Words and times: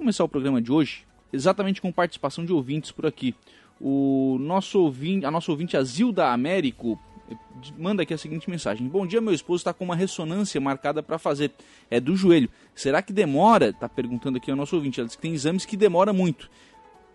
começar 0.00 0.24
o 0.24 0.28
programa 0.28 0.62
de 0.62 0.72
hoje 0.72 1.04
exatamente 1.30 1.80
com 1.80 1.92
participação 1.92 2.42
de 2.42 2.52
ouvintes 2.52 2.90
por 2.90 3.04
aqui. 3.04 3.34
O 3.78 4.38
nosso 4.40 4.80
ouvinte, 4.80 5.26
a 5.26 5.30
nossa 5.30 5.50
ouvinte 5.50 5.76
Azilda 5.76 6.28
Américo 6.28 6.98
manda 7.78 8.02
aqui 8.02 8.14
a 8.14 8.18
seguinte 8.18 8.48
mensagem: 8.48 8.88
Bom 8.88 9.06
dia, 9.06 9.20
meu 9.20 9.34
esposo 9.34 9.60
está 9.60 9.74
com 9.74 9.84
uma 9.84 9.94
ressonância 9.94 10.58
marcada 10.58 11.02
para 11.02 11.18
fazer. 11.18 11.52
É 11.90 12.00
do 12.00 12.16
joelho. 12.16 12.48
Será 12.74 13.02
que 13.02 13.12
demora? 13.12 13.68
Está 13.68 13.90
perguntando 13.90 14.38
aqui 14.38 14.50
o 14.50 14.56
nosso 14.56 14.74
ouvinte. 14.74 14.98
Ela 15.00 15.06
diz 15.06 15.16
que 15.16 15.22
tem 15.22 15.34
exames 15.34 15.66
que 15.66 15.76
demora 15.76 16.14
muito. 16.14 16.50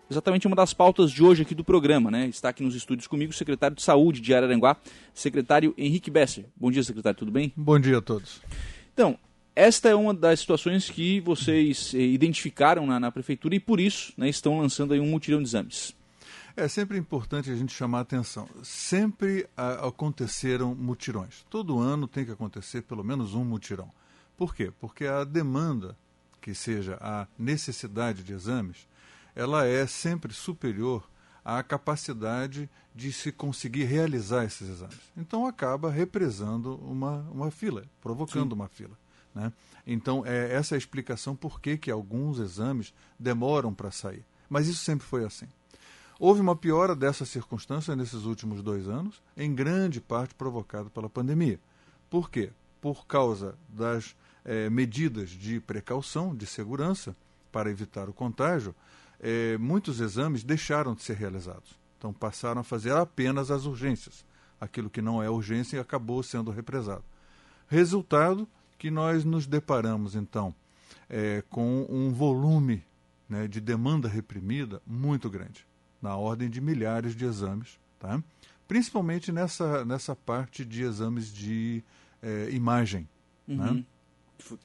Exatamente 0.08 0.46
uma 0.46 0.54
das 0.54 0.72
pautas 0.72 1.10
de 1.10 1.24
hoje 1.24 1.42
aqui 1.42 1.56
do 1.56 1.64
programa, 1.64 2.08
né? 2.08 2.28
Está 2.28 2.50
aqui 2.50 2.62
nos 2.62 2.76
estúdios 2.76 3.08
comigo 3.08 3.32
o 3.32 3.34
secretário 3.34 3.74
de 3.74 3.82
Saúde 3.82 4.20
de 4.20 4.32
Araranguá, 4.32 4.76
secretário 5.12 5.74
Henrique 5.76 6.08
Besser. 6.08 6.46
Bom 6.56 6.70
dia, 6.70 6.84
secretário, 6.84 7.18
tudo 7.18 7.32
bem? 7.32 7.52
Bom 7.56 7.80
dia 7.80 7.98
a 7.98 8.02
todos. 8.02 8.40
Então, 8.94 9.18
esta 9.56 9.88
é 9.88 9.94
uma 9.94 10.12
das 10.12 10.40
situações 10.40 10.90
que 10.90 11.18
vocês 11.20 11.94
eh, 11.94 11.98
identificaram 11.98 12.86
na, 12.86 13.00
na, 13.00 13.10
prefeitura 13.10 13.54
e 13.54 13.60
por 13.60 13.80
isso 13.80 14.12
né, 14.14 14.28
estão 14.28 14.60
lançando 14.60 14.92
aí 14.92 15.00
um 15.00 15.06
mutirão 15.06 15.42
de 15.42 15.48
exames. 15.48 15.96
É 16.54 16.68
sempre 16.68 16.98
importante 16.98 17.50
a 17.50 17.56
gente 17.56 17.72
chamar 17.72 17.98
a 17.98 18.02
atenção. 18.02 18.46
Sempre 18.62 19.48
a, 19.56 19.88
aconteceram 19.88 20.74
mutirões. 20.74 21.44
Todo 21.48 21.78
ano 21.78 22.06
tem 22.06 22.24
que 22.24 22.30
acontecer 22.30 22.82
pelo 22.82 23.02
menos 23.02 23.34
um 23.34 23.44
mutirão. 23.44 23.90
Por 24.36 24.54
quê? 24.54 24.70
Porque 24.78 25.06
a 25.06 25.24
demanda, 25.24 25.96
que 26.38 26.54
seja 26.54 26.98
a 27.00 27.26
necessidade 27.38 28.22
de 28.22 28.34
exames, 28.34 28.86
ela 29.34 29.66
é 29.66 29.86
sempre 29.86 30.34
superior 30.34 31.08
à 31.42 31.62
capacidade 31.62 32.68
de 32.94 33.10
se 33.10 33.32
conseguir 33.32 33.84
realizar 33.84 34.44
esses 34.44 34.68
exames. 34.68 35.00
Então 35.16 35.46
acaba 35.46 35.90
represando 35.90 36.76
uma, 36.76 37.20
uma 37.30 37.50
fila, 37.50 37.84
provocando 38.02 38.50
Sim. 38.50 38.56
uma 38.56 38.68
fila. 38.68 39.05
Né? 39.36 39.52
Então, 39.86 40.24
é 40.24 40.54
essa 40.54 40.74
é 40.74 40.76
a 40.76 40.78
explicação 40.78 41.36
por 41.36 41.60
que, 41.60 41.76
que 41.76 41.90
alguns 41.90 42.38
exames 42.38 42.94
demoram 43.18 43.74
para 43.74 43.90
sair. 43.90 44.24
Mas 44.48 44.66
isso 44.66 44.82
sempre 44.82 45.06
foi 45.06 45.26
assim. 45.26 45.46
Houve 46.18 46.40
uma 46.40 46.56
piora 46.56 46.96
dessa 46.96 47.26
circunstância 47.26 47.94
nesses 47.94 48.24
últimos 48.24 48.62
dois 48.62 48.88
anos, 48.88 49.22
em 49.36 49.54
grande 49.54 50.00
parte 50.00 50.34
provocado 50.34 50.88
pela 50.88 51.10
pandemia. 51.10 51.60
Por 52.08 52.30
quê? 52.30 52.50
Por 52.80 53.06
causa 53.06 53.54
das 53.68 54.16
é, 54.42 54.70
medidas 54.70 55.28
de 55.28 55.60
precaução, 55.60 56.34
de 56.34 56.46
segurança, 56.46 57.14
para 57.52 57.70
evitar 57.70 58.08
o 58.08 58.14
contágio, 58.14 58.74
é, 59.20 59.58
muitos 59.58 60.00
exames 60.00 60.42
deixaram 60.42 60.94
de 60.94 61.02
ser 61.02 61.16
realizados. 61.16 61.78
Então 61.98 62.10
passaram 62.10 62.62
a 62.62 62.64
fazer 62.64 62.92
apenas 62.92 63.50
as 63.50 63.66
urgências. 63.66 64.24
Aquilo 64.58 64.88
que 64.88 65.02
não 65.02 65.22
é 65.22 65.28
urgência 65.28 65.78
acabou 65.78 66.22
sendo 66.22 66.50
represado. 66.50 67.04
Resultado 67.68 68.48
que 68.78 68.90
nós 68.90 69.24
nos 69.24 69.46
deparamos, 69.46 70.14
então, 70.14 70.54
é, 71.08 71.42
com 71.48 71.86
um 71.88 72.12
volume 72.12 72.84
né, 73.28 73.48
de 73.48 73.60
demanda 73.60 74.08
reprimida 74.08 74.80
muito 74.86 75.28
grande 75.30 75.66
na 76.00 76.16
ordem 76.16 76.48
de 76.48 76.60
milhares 76.60 77.14
de 77.16 77.24
exames, 77.24 77.78
tá? 77.98 78.22
principalmente 78.68 79.32
nessa, 79.32 79.84
nessa 79.84 80.14
parte 80.14 80.64
de 80.64 80.82
exames 80.82 81.32
de 81.32 81.82
é, 82.22 82.50
imagem. 82.50 83.08
Né? 83.46 83.64
Uhum. 83.64 83.74
Né? 83.74 83.84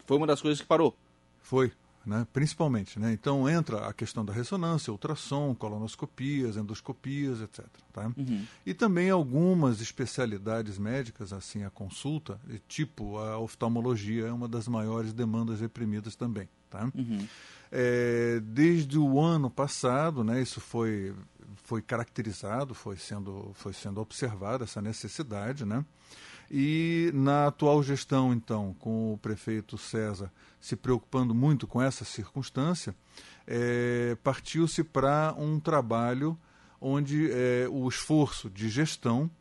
Foi 0.05 0.17
uma 0.17 0.27
das 0.27 0.41
coisas 0.41 0.59
que 0.61 0.67
parou. 0.67 0.95
Foi, 1.41 1.71
né? 2.05 2.25
principalmente. 2.31 2.99
Né? 2.99 3.13
Então 3.13 3.49
entra 3.49 3.87
a 3.87 3.93
questão 3.93 4.23
da 4.23 4.33
ressonância, 4.33 4.91
ultrassom, 4.91 5.53
colonoscopias, 5.55 6.57
endoscopias, 6.57 7.41
etc. 7.41 7.65
Tá? 7.93 8.11
Uhum. 8.17 8.45
E 8.65 8.73
também 8.73 9.09
algumas 9.09 9.81
especialidades 9.81 10.77
médicas, 10.77 11.33
assim, 11.33 11.63
a 11.63 11.69
consulta, 11.69 12.39
tipo 12.67 13.17
a 13.17 13.37
oftalmologia 13.37 14.27
é 14.27 14.31
uma 14.31 14.47
das 14.47 14.67
maiores 14.67 15.13
demandas 15.13 15.59
reprimidas 15.61 16.15
também. 16.15 16.49
Tá? 16.69 16.89
Uhum. 16.95 17.27
É, 17.71 18.39
desde 18.43 18.97
o 18.97 19.19
ano 19.19 19.49
passado, 19.49 20.23
né, 20.23 20.41
isso 20.41 20.59
foi, 20.59 21.13
foi 21.55 21.81
caracterizado, 21.81 22.73
foi 22.73 22.97
sendo, 22.97 23.51
foi 23.55 23.73
sendo 23.73 24.01
observada 24.01 24.65
essa 24.65 24.81
necessidade, 24.81 25.65
né? 25.65 25.85
E 26.53 27.11
na 27.13 27.47
atual 27.47 27.81
gestão, 27.81 28.33
então, 28.33 28.75
com 28.77 29.13
o 29.13 29.17
prefeito 29.17 29.77
César 29.77 30.29
se 30.59 30.75
preocupando 30.75 31.33
muito 31.33 31.65
com 31.65 31.81
essa 31.81 32.03
circunstância, 32.03 32.93
é, 33.47 34.17
partiu-se 34.21 34.83
para 34.83 35.33
um 35.37 35.61
trabalho 35.61 36.37
onde 36.81 37.31
é, 37.31 37.67
o 37.71 37.87
esforço 37.87 38.49
de 38.49 38.67
gestão 38.67 39.31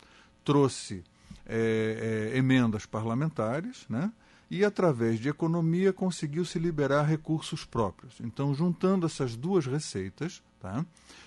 trouxe 0.45 1.03
é, 1.45 2.31
é 2.33 2.39
emendas 2.39 2.87
parlamentares, 2.87 3.85
né? 3.89 4.13
e, 4.51 4.65
através 4.65 5.21
de 5.21 5.29
economia, 5.29 5.93
conseguiu-se 5.93 6.59
liberar 6.59 7.05
recursos 7.05 7.65
próprios. 7.65 8.21
Então, 8.21 8.53
juntando 8.53 9.07
essas 9.07 9.37
duas 9.37 9.65
receitas, 9.65 10.43
tá, 10.59 10.85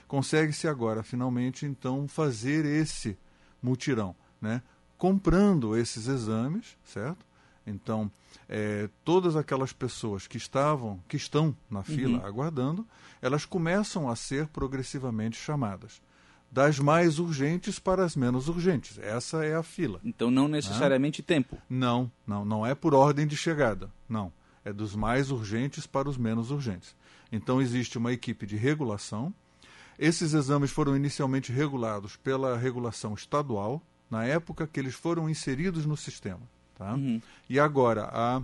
consegue-se 0.07 0.67
agora, 0.67 1.03
finalmente, 1.03 1.65
então, 1.65 2.05
fazer 2.07 2.65
esse 2.65 3.17
mutirão, 3.61 4.13
né, 4.41 4.61
comprando 5.03 5.75
esses 5.75 6.07
exames, 6.07 6.77
certo? 6.85 7.25
Então, 7.67 8.09
é, 8.47 8.89
todas 9.03 9.35
aquelas 9.35 9.73
pessoas 9.73 10.27
que 10.27 10.37
estavam, 10.37 10.97
que 11.09 11.17
estão 11.17 11.53
na 11.69 11.83
fila 11.83 12.19
uhum. 12.19 12.25
aguardando, 12.25 12.87
elas 13.21 13.45
começam 13.45 14.09
a 14.09 14.15
ser 14.15 14.47
progressivamente 14.47 15.35
chamadas 15.35 16.01
das 16.49 16.79
mais 16.79 17.19
urgentes 17.19 17.79
para 17.79 18.05
as 18.05 18.15
menos 18.15 18.47
urgentes. 18.47 18.97
Essa 18.97 19.43
é 19.43 19.55
a 19.55 19.61
fila. 19.61 19.99
Então 20.05 20.31
não 20.31 20.47
necessariamente 20.47 21.21
tempo. 21.21 21.57
Não, 21.69 22.09
não, 22.25 22.45
não 22.45 22.65
é 22.65 22.73
por 22.73 22.93
ordem 22.93 23.27
de 23.27 23.35
chegada. 23.35 23.91
Não, 24.07 24.31
é 24.63 24.71
dos 24.71 24.95
mais 24.95 25.31
urgentes 25.31 25.85
para 25.85 26.07
os 26.07 26.15
menos 26.15 26.49
urgentes. 26.49 26.95
Então 27.29 27.61
existe 27.61 27.97
uma 27.97 28.13
equipe 28.13 28.45
de 28.45 28.55
regulação. 28.55 29.33
Esses 29.99 30.33
exames 30.33 30.71
foram 30.71 30.95
inicialmente 30.95 31.51
regulados 31.51 32.15
pela 32.15 32.57
regulação 32.57 33.13
estadual, 33.13 33.81
na 34.09 34.25
época 34.25 34.67
que 34.67 34.79
eles 34.79 34.95
foram 34.95 35.29
inseridos 35.29 35.85
no 35.85 35.97
sistema. 35.97 36.41
Tá? 36.77 36.93
Uhum. 36.93 37.21
E 37.49 37.59
agora 37.59 38.09
a 38.11 38.41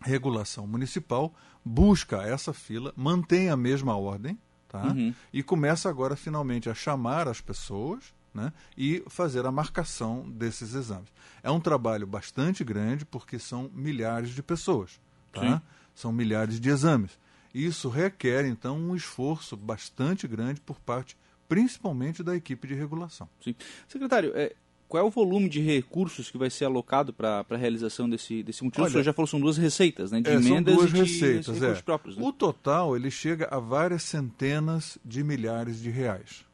regulação 0.00 0.66
municipal 0.66 1.32
busca 1.64 2.22
essa 2.22 2.52
fila, 2.52 2.92
mantém 2.96 3.50
a 3.50 3.56
mesma 3.56 3.96
ordem, 3.96 4.38
Tá? 4.68 4.84
Uhum. 4.88 5.14
E 5.32 5.42
começa 5.42 5.88
agora 5.88 6.14
finalmente 6.14 6.68
a 6.68 6.74
chamar 6.74 7.26
as 7.26 7.40
pessoas 7.40 8.12
né, 8.34 8.52
e 8.76 9.02
fazer 9.08 9.46
a 9.46 9.50
marcação 9.50 10.28
desses 10.30 10.74
exames. 10.74 11.08
É 11.42 11.50
um 11.50 11.58
trabalho 11.58 12.06
bastante 12.06 12.62
grande 12.62 13.04
porque 13.04 13.38
são 13.38 13.70
milhares 13.74 14.30
de 14.30 14.42
pessoas, 14.42 15.00
tá? 15.32 15.62
são 15.94 16.12
milhares 16.12 16.60
de 16.60 16.68
exames. 16.68 17.18
Isso 17.54 17.88
requer, 17.88 18.44
então, 18.44 18.78
um 18.78 18.94
esforço 18.94 19.56
bastante 19.56 20.28
grande 20.28 20.60
por 20.60 20.78
parte, 20.78 21.16
principalmente, 21.48 22.22
da 22.22 22.36
equipe 22.36 22.68
de 22.68 22.74
regulação. 22.74 23.26
Sim. 23.42 23.54
Secretário, 23.88 24.32
é, 24.36 24.54
qual 24.88 25.04
é 25.04 25.06
o 25.06 25.10
volume 25.10 25.48
de 25.48 25.60
recursos 25.60 26.30
que 26.30 26.38
vai 26.38 26.48
ser 26.48 26.64
alocado 26.64 27.12
para 27.12 27.44
a 27.48 27.56
realização 27.56 28.08
desse, 28.08 28.42
desse 28.42 28.64
mutirão? 28.64 28.84
Olha, 28.84 28.88
o 28.88 28.92
senhor 28.92 29.04
já 29.04 29.12
falou 29.12 29.26
são 29.26 29.38
duas 29.38 29.58
receitas, 29.58 30.10
né? 30.10 30.20
De 30.20 30.30
é, 30.30 30.34
emendas 30.34 30.74
são 30.74 30.84
duas 30.84 30.90
e 30.90 30.94
de 30.94 31.00
receitas, 31.00 31.62
é. 31.62 31.74
próprios. 31.82 32.16
Né? 32.16 32.24
O 32.26 32.32
total 32.32 32.96
ele 32.96 33.10
chega 33.10 33.46
a 33.50 33.58
várias 33.58 34.02
centenas 34.02 34.96
de 35.04 35.22
milhares 35.22 35.80
de 35.80 35.90
reais, 35.90 36.44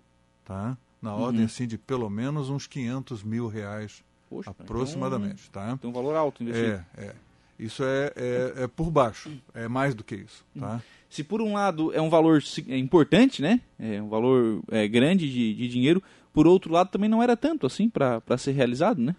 tá? 0.45 0.77
Na 1.01 1.15
uhum. 1.15 1.23
ordem 1.23 1.45
assim 1.45 1.67
de 1.67 1.79
pelo 1.79 2.11
menos 2.11 2.51
uns 2.51 2.67
500 2.67 3.23
mil 3.23 3.47
reais 3.47 4.03
Poxa, 4.29 4.51
aproximadamente, 4.51 5.45
então, 5.49 5.63
tá? 5.63 5.77
Tem 5.77 5.89
um 5.89 5.93
valor 5.93 6.17
alto 6.17 6.43
investido. 6.43 6.85
É, 6.97 7.05
é. 7.05 7.15
Isso 7.57 7.85
é, 7.85 8.13
é, 8.17 8.65
é, 8.65 8.67
por 8.67 8.91
baixo, 8.91 9.31
é 9.55 9.69
mais 9.69 9.95
do 9.95 10.03
que 10.03 10.17
isso, 10.17 10.45
tá? 10.59 10.83
Se 11.09 11.23
por 11.23 11.41
um 11.41 11.53
lado 11.53 11.95
é 11.95 12.01
um 12.01 12.11
valor 12.11 12.43
é 12.67 12.77
importante, 12.77 13.41
né? 13.41 13.61
É 13.79 14.03
um 14.03 14.09
valor 14.09 14.61
é, 14.73 14.89
grande 14.89 15.31
de, 15.31 15.55
de 15.55 15.69
dinheiro, 15.69 16.03
por 16.35 16.49
outro 16.49 16.73
lado, 16.73 16.91
também 16.91 17.09
não 17.09 17.23
era 17.23 17.37
tanto 17.37 17.65
assim 17.65 17.89
para 17.89 18.21
ser 18.37 18.53
realizado, 18.53 19.01
né? 19.01 19.15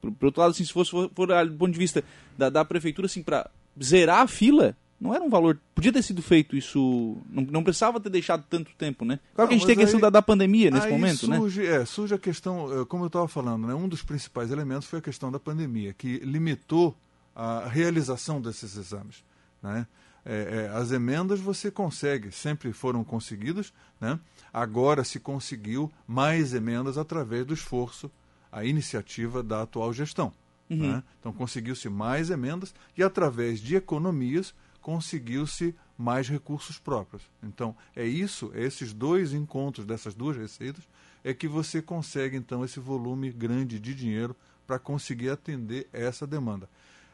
Por, 0.00 0.10
por, 0.12 0.26
outro 0.26 0.40
lado, 0.42 0.50
assim, 0.50 0.64
se 0.64 0.72
fosse 0.72 0.90
for, 0.90 1.10
for 1.14 1.46
do 1.46 1.56
ponto 1.56 1.72
de 1.72 1.78
vista 1.78 2.04
da, 2.36 2.50
da 2.50 2.64
prefeitura, 2.64 3.06
assim, 3.06 3.22
para 3.22 3.48
zerar 3.82 4.22
a 4.22 4.26
fila, 4.26 4.76
não 5.00 5.14
era 5.14 5.22
um 5.22 5.30
valor. 5.30 5.58
Podia 5.74 5.92
ter 5.92 6.02
sido 6.02 6.20
feito 6.20 6.56
isso. 6.56 7.16
Não, 7.30 7.42
não 7.44 7.62
precisava 7.62 8.00
ter 8.00 8.10
deixado 8.10 8.44
tanto 8.50 8.72
tempo, 8.76 9.04
né? 9.04 9.20
Claro 9.34 9.48
que 9.48 9.54
a 9.54 9.58
gente 9.58 9.66
tem 9.66 9.76
a 9.76 9.78
questão 9.78 10.00
da, 10.00 10.10
da 10.10 10.20
pandemia 10.20 10.70
nesse 10.70 10.88
momento, 10.88 11.28
né? 11.28 11.36
surge, 11.36 11.62
né? 11.62 11.76
É, 11.76 11.84
surge 11.84 12.14
a 12.14 12.18
questão, 12.18 12.82
eh, 12.82 12.84
como 12.86 13.04
eu 13.04 13.08
estava 13.08 13.28
falando, 13.28 13.66
né? 13.68 13.74
Um 13.74 13.88
dos 13.88 14.02
principais 14.02 14.50
elementos 14.50 14.88
foi 14.88 14.98
a 14.98 15.02
questão 15.02 15.30
da 15.30 15.38
pandemia, 15.38 15.92
que 15.92 16.18
limitou 16.18 16.96
a 17.34 17.68
realização 17.68 18.40
desses 18.40 18.76
exames. 18.76 19.22
Né? 19.62 19.86
É, 20.28 20.66
é, 20.72 20.76
as 20.76 20.90
emendas 20.90 21.38
você 21.38 21.70
consegue, 21.70 22.32
sempre 22.32 22.72
foram 22.72 23.04
conseguidas, 23.04 23.72
né? 24.00 24.18
agora 24.52 25.04
se 25.04 25.20
conseguiu 25.20 25.90
mais 26.04 26.52
emendas 26.52 26.98
através 26.98 27.46
do 27.46 27.54
esforço, 27.54 28.10
a 28.50 28.64
iniciativa 28.64 29.40
da 29.40 29.62
atual 29.62 29.92
gestão. 29.92 30.32
Uhum. 30.68 30.94
Né? 30.94 31.04
Então 31.20 31.32
conseguiu-se 31.32 31.88
mais 31.88 32.28
emendas 32.28 32.74
e 32.96 33.04
através 33.04 33.60
de 33.60 33.76
economias 33.76 34.52
conseguiu-se 34.80 35.74
mais 35.96 36.28
recursos 36.28 36.76
próprios. 36.76 37.22
Então 37.40 37.76
é 37.94 38.04
isso, 38.04 38.50
é 38.52 38.64
esses 38.64 38.92
dois 38.92 39.32
encontros 39.32 39.86
dessas 39.86 40.12
duas 40.12 40.36
receitas 40.36 40.82
é 41.22 41.32
que 41.32 41.46
você 41.46 41.80
consegue 41.80 42.36
então 42.36 42.64
esse 42.64 42.80
volume 42.80 43.30
grande 43.30 43.78
de 43.78 43.94
dinheiro 43.94 44.34
para 44.66 44.78
conseguir 44.78 45.30
atender 45.30 45.88
essa 45.92 46.26
demanda. 46.26 46.68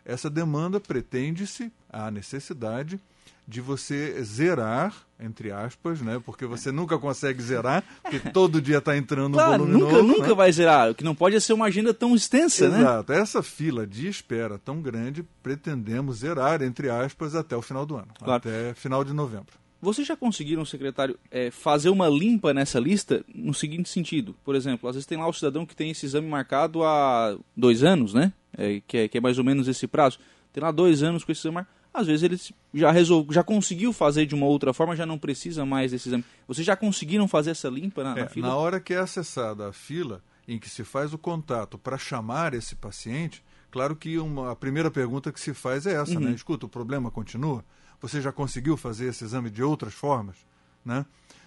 Essa 0.04 0.28
demanda 0.28 0.81
pretende-se, 0.81 1.72
a 1.90 2.10
necessidade, 2.10 3.00
de 3.46 3.60
você 3.60 4.22
zerar, 4.22 4.94
entre 5.19 5.50
aspas, 5.50 6.00
né? 6.00 6.20
Porque 6.25 6.46
você 6.46 6.70
nunca 6.70 6.99
consegue 6.99 7.43
zerar, 7.43 7.84
porque 8.02 8.19
todo 8.31 8.60
dia 8.62 8.78
está 8.78 8.96
entrando 8.96 9.34
claro, 9.34 9.64
um 9.64 9.66
volume 9.66 9.81
nunca, 9.81 9.96
novo. 9.96 10.08
Nunca 10.08 10.28
né? 10.28 10.34
vai 10.34 10.52
zerar. 10.52 10.90
O 10.90 10.94
que 10.94 11.04
não 11.04 11.14
pode 11.14 11.37
é 11.37 11.40
ser 11.40 11.52
uma 11.52 11.66
agenda 11.66 11.93
tão 11.93 12.14
extensa, 12.14 12.64
Exato. 12.64 12.72
né? 12.72 12.81
Exato. 12.81 13.12
Essa 13.12 13.43
fila 13.43 13.87
de 13.87 14.08
espera 14.08 14.58
tão 14.58 14.81
grande, 14.81 15.25
pretendemos 15.43 16.19
zerar, 16.19 16.62
entre 16.62 16.88
aspas, 16.88 17.34
até 17.34 17.56
o 17.56 17.62
final 17.62 17.84
do 17.84 17.96
ano. 17.96 18.08
Claro. 18.19 18.34
Até 18.34 18.75
final 18.75 19.05
de 19.05 19.12
novembro. 19.12 19.61
Vocês 19.82 20.06
já 20.06 20.17
conseguiram, 20.17 20.64
secretário, 20.64 21.19
é, 21.29 21.50
fazer 21.50 21.90
uma 21.90 22.08
limpa 22.08 22.55
nessa 22.55 22.79
lista 22.79 23.25
no 23.34 23.52
seguinte 23.52 23.88
sentido? 23.88 24.34
Por 24.44 24.55
exemplo, 24.55 24.88
às 24.88 24.94
vezes 24.94 25.06
tem 25.06 25.19
lá 25.19 25.26
o 25.29 25.32
cidadão 25.32 25.67
que 25.67 25.75
tem 25.75 25.90
esse 25.90 26.06
exame 26.06 26.29
marcado 26.29 26.84
há 26.84 27.37
dois 27.56 27.82
anos, 27.82 28.14
né? 28.14 28.32
É, 28.56 28.81
que, 28.87 28.96
é, 28.96 29.08
que 29.08 29.19
é 29.19 29.20
mais 29.20 29.38
ou 29.38 29.44
menos 29.44 29.67
esse 29.67 29.88
prazo. 29.88 30.19
Tem 30.52 30.62
lá 30.62 30.70
dois 30.70 31.02
anos 31.02 31.25
com 31.25 31.32
esse 31.32 31.40
exame 31.40 31.56
marcado. 31.56 31.76
Às 31.93 32.06
vezes 32.06 32.23
ele 32.23 32.40
já 32.73 32.90
resolve, 32.93 33.34
já 33.34 33.43
conseguiu 33.43 33.93
fazer 33.93 34.25
de 34.25 34.34
uma 34.37 34.46
outra 34.46 34.73
forma, 34.73 34.94
já 34.96 35.05
não 35.05 35.19
precisa 35.19 35.67
mais 35.67 35.90
desse 35.90 36.08
exame. 36.08 36.25
Vocês 36.46 36.64
já 36.67 36.76
conseguiram 36.76 37.26
fazer 37.26 37.50
essa 37.50 37.69
limpa 37.69 38.05
na, 38.05 38.17
É, 38.17 38.23
na 38.23 38.29
fila? 38.29 38.49
na 38.49 38.56
hora 38.56 38.81
que 38.81 38.94
é 38.94 38.99
acessada 38.99 39.69
a 39.69 39.73
fila, 39.73 40.23
em 40.49 40.58
que 40.58 40.70
se 40.70 40.84
faz 40.84 41.12
o 41.12 41.19
contato 41.19 41.76
para 41.76 41.99
chamar 41.99 42.55
esse 42.55 42.75
paciente, 42.76 43.43
claro 43.70 43.94
que 43.96 44.17
uma, 44.19 44.52
a 44.52 44.56
primeira 44.56 44.90
pergunta 44.90 45.31
que 45.32 45.40
se 45.40 45.52
faz 45.52 45.87
é 45.87 45.94
essa, 46.00 46.14
Uhum. 46.14 46.20
né? 46.20 46.31
Escuta, 46.31 46.64
o 46.67 46.69
problema 46.69 47.11
continua? 47.11 47.64
Você 48.02 48.20
já 48.20 48.32
conseguiu 48.32 48.76
fazer 48.76 49.06
esse 49.06 49.25
exame 49.25 49.49
de 49.49 49.62
outras 49.62 49.94
formas? 49.94 50.37
Né? 50.84 51.06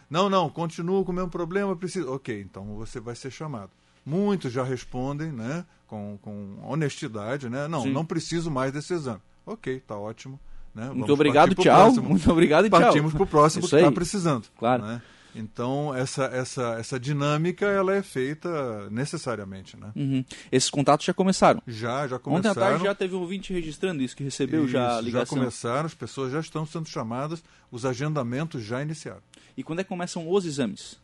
Não, 0.10 0.30
não, 0.30 0.50
continua 0.50 1.04
com 1.04 1.12
o 1.12 1.16
mesmo 1.16 1.30
problema, 1.30 1.76
precisa. 1.76 2.10
Ok, 2.10 2.42
então 2.42 2.76
você 2.76 3.00
vai 3.00 3.14
ser 3.14 3.30
chamado. 3.30 3.70
Muitos 4.06 4.54
já 4.54 4.64
respondem 4.64 5.32
né, 5.32 5.66
com, 5.86 6.18
com 6.22 6.58
honestidade, 6.64 7.50
né? 7.50 7.68
Não, 7.68 7.82
Sim. 7.82 7.92
não 7.92 8.06
preciso 8.06 8.50
mais 8.50 8.72
desse 8.72 8.94
exame. 8.94 9.22
Ok, 9.46 9.82
tá 9.86 9.98
ótimo. 9.98 10.40
Né? 10.74 10.86
Muito 10.86 11.00
Vamos 11.00 11.10
obrigado, 11.10 11.56
tchau. 11.56 11.64
próximo. 11.64 12.10
Muito 12.10 12.32
obrigado 12.32 12.66
e 12.66 12.70
tchau. 12.70 12.80
Partimos 12.80 13.14
para 13.14 13.24
o 13.24 13.28
próximo 13.28 13.66
Isso 13.66 13.76
que 13.76 13.82
está 13.82 13.92
precisando. 13.92 14.46
Claro. 14.58 14.84
né? 14.84 15.02
Então, 15.36 15.94
essa, 15.94 16.26
essa, 16.26 16.76
essa 16.80 17.00
dinâmica 17.00 17.66
ela 17.66 17.94
é 17.94 18.02
feita 18.02 18.90
necessariamente. 18.90 19.78
Né? 19.78 19.92
Uhum. 19.96 20.26
Esses 20.52 20.70
contatos 20.70 21.06
já 21.06 21.14
começaram. 21.14 21.62
Já, 21.68 22.08
já 22.08 22.16
Ontem 22.16 22.24
começaram. 22.24 22.52
à 22.62 22.70
tarde 22.70 22.84
já 22.86 22.96
teve 22.96 23.16
um 23.16 23.20
ouvinte 23.20 23.52
registrando 23.54 24.02
isso, 24.02 24.16
que 24.16 24.24
recebeu 24.24 24.68
já 24.68 24.92
a 24.92 24.94
Isso, 24.96 25.04
ligação. 25.04 25.38
começaram, 25.38 25.86
as 25.86 25.94
pessoas 25.94 26.32
já 26.32 26.40
estão 26.40 26.66
sendo 26.66 26.88
chamadas, 26.88 27.44
os 27.70 27.86
agendamentos 27.86 28.64
já 28.64 28.82
iniciaram. 28.82 29.22
E 29.58 29.64
quando 29.64 29.80
é 29.80 29.84
que 29.84 29.90
começam 29.90 30.30
os 30.30 30.46
exames? 30.46 30.98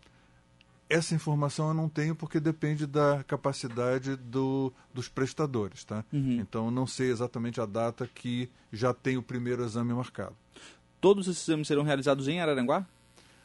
Essa 0.89 1.15
informação 1.15 1.69
eu 1.69 1.73
não 1.73 1.87
tenho 1.87 2.13
porque 2.13 2.37
depende 2.39 2.85
da 2.85 3.23
capacidade 3.25 4.17
do, 4.17 4.73
dos 4.93 5.07
prestadores. 5.07 5.83
Tá? 5.85 6.03
Uhum. 6.11 6.39
Então, 6.41 6.69
não 6.69 6.85
sei 6.85 7.09
exatamente 7.09 7.61
a 7.61 7.65
data 7.65 8.09
que 8.13 8.49
já 8.73 8.93
tem 8.93 9.17
o 9.17 9.23
primeiro 9.23 9.63
exame 9.63 9.93
marcado. 9.93 10.35
Todos 10.99 11.27
esses 11.27 11.47
exames 11.47 11.67
serão 11.67 11.83
realizados 11.83 12.27
em 12.27 12.41
Araranguá? 12.41 12.85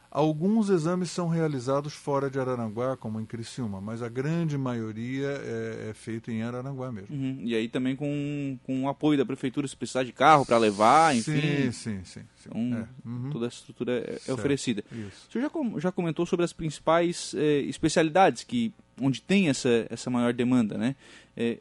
Alguns 0.09 0.69
exames 0.69 1.11
são 1.11 1.27
realizados 1.27 1.93
fora 1.93 2.29
de 2.29 2.39
Araranguá, 2.39 2.95
como 2.95 3.19
em 3.19 3.25
Criciúma, 3.25 3.81
mas 3.81 4.01
a 4.01 4.07
grande 4.07 4.57
maioria 4.57 5.27
é, 5.27 5.87
é 5.89 5.93
feita 5.93 6.31
em 6.31 6.41
Araranguá 6.43 6.91
mesmo. 6.91 7.13
Uhum. 7.15 7.41
E 7.43 7.53
aí 7.53 7.67
também 7.67 7.95
com, 7.95 8.57
com 8.63 8.83
o 8.83 8.89
apoio 8.89 9.17
da 9.17 9.25
prefeitura, 9.25 9.67
se 9.67 9.75
precisar 9.75 10.03
de 10.03 10.13
carro 10.13 10.45
para 10.45 10.57
levar, 10.57 11.15
enfim. 11.15 11.41
Sim, 11.41 11.71
sim, 11.71 11.99
sim. 12.05 12.21
sim. 12.35 12.49
Então, 12.49 12.87
É, 13.05 13.07
uhum. 13.07 13.29
Toda 13.31 13.47
essa 13.47 13.57
estrutura 13.57 13.91
é, 13.91 14.13
é 14.13 14.17
Certo. 14.19 14.39
oferecida. 14.39 14.83
Isso. 14.91 15.27
O 15.29 15.31
senhor 15.31 15.51
já, 15.73 15.79
já 15.79 15.91
comentou 15.91 16.25
sobre 16.25 16.45
as 16.45 16.53
principais 16.53 17.33
eh, 17.37 17.61
especialidades 17.67 18.43
que, 18.43 18.73
onde 19.01 19.21
tem 19.21 19.49
essa, 19.49 19.85
essa 19.89 20.09
maior 20.09 20.33
demanda, 20.33 20.77
né? 20.77 20.95
Eh, 21.35 21.59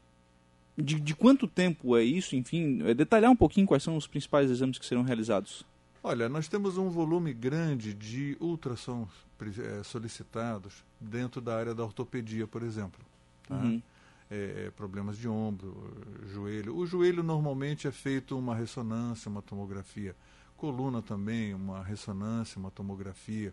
de, 0.79 1.01
de 1.01 1.15
quanto 1.15 1.47
tempo 1.47 1.97
é 1.97 2.05
isso? 2.05 2.37
Enfim, 2.37 2.79
detalhar 2.95 3.31
um 3.31 3.37
pouquinho 3.37 3.67
quais 3.67 3.83
são 3.83 3.97
os 3.97 4.07
principais 4.07 4.51
exames 4.51 4.79
que 4.79 4.87
serão 4.87 5.03
realizados. 5.03 5.65
Olha, 6.09 6.29
nós 6.29 6.47
temos 6.47 6.79
um 6.79 6.89
volume 6.89 7.35
grande 7.35 7.93
de 7.93 8.37
ultrassons 8.39 9.09
eh, 9.41 9.83
solicitados 9.83 10.85
dentro 11.01 11.41
da 11.41 11.59
área 11.59 11.75
da 11.75 11.83
ortopedia, 11.83 12.47
por 12.47 12.63
exemplo. 12.63 13.05
tá? 13.49 13.57
Uhum. 13.57 13.83
É, 14.31 14.67
é, 14.67 14.71
problemas 14.71 15.19
de 15.19 15.29
ombro, 15.29 15.93
joelho. 16.33 16.77
O 16.77 16.87
joelho 16.87 17.25
normalmente 17.25 17.89
é 17.89 17.91
feito 17.91 18.39
uma 18.39 18.55
ressonância, 18.55 19.29
uma 19.29 19.43
tomografia. 19.43 20.15
Coluna 20.57 21.03
também, 21.03 21.53
uma 21.53 21.83
ressonância, 21.83 22.57
uma 22.57 22.71
tomografia. 22.71 23.53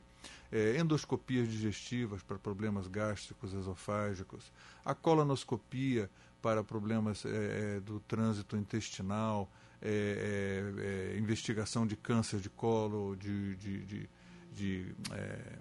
É, 0.51 0.77
endoscopias 0.77 1.47
digestivas 1.47 2.21
para 2.21 2.37
problemas 2.37 2.85
gástricos, 2.85 3.51
esofágicos. 3.51 4.51
A 4.85 4.93
colonoscopia 4.93 6.07
para 6.39 6.63
problemas 6.63 7.25
é, 7.25 7.77
é, 7.77 7.79
do 7.79 7.99
trânsito 8.01 8.55
intestinal. 8.55 9.49
É, 9.85 11.11
é, 11.11 11.15
é, 11.15 11.17
investigação 11.19 11.85
de 11.85 11.95
câncer 11.97 12.39
de 12.39 12.49
colo, 12.49 13.15
de, 13.17 13.55
de, 13.57 13.85
de, 13.85 14.09
de, 14.53 14.95
é, 15.11 15.57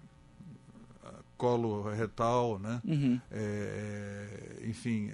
colo 1.37 1.83
retal, 1.91 2.59
né? 2.59 2.81
Uhum. 2.85 3.21
É, 3.31 4.61
enfim, 4.65 5.11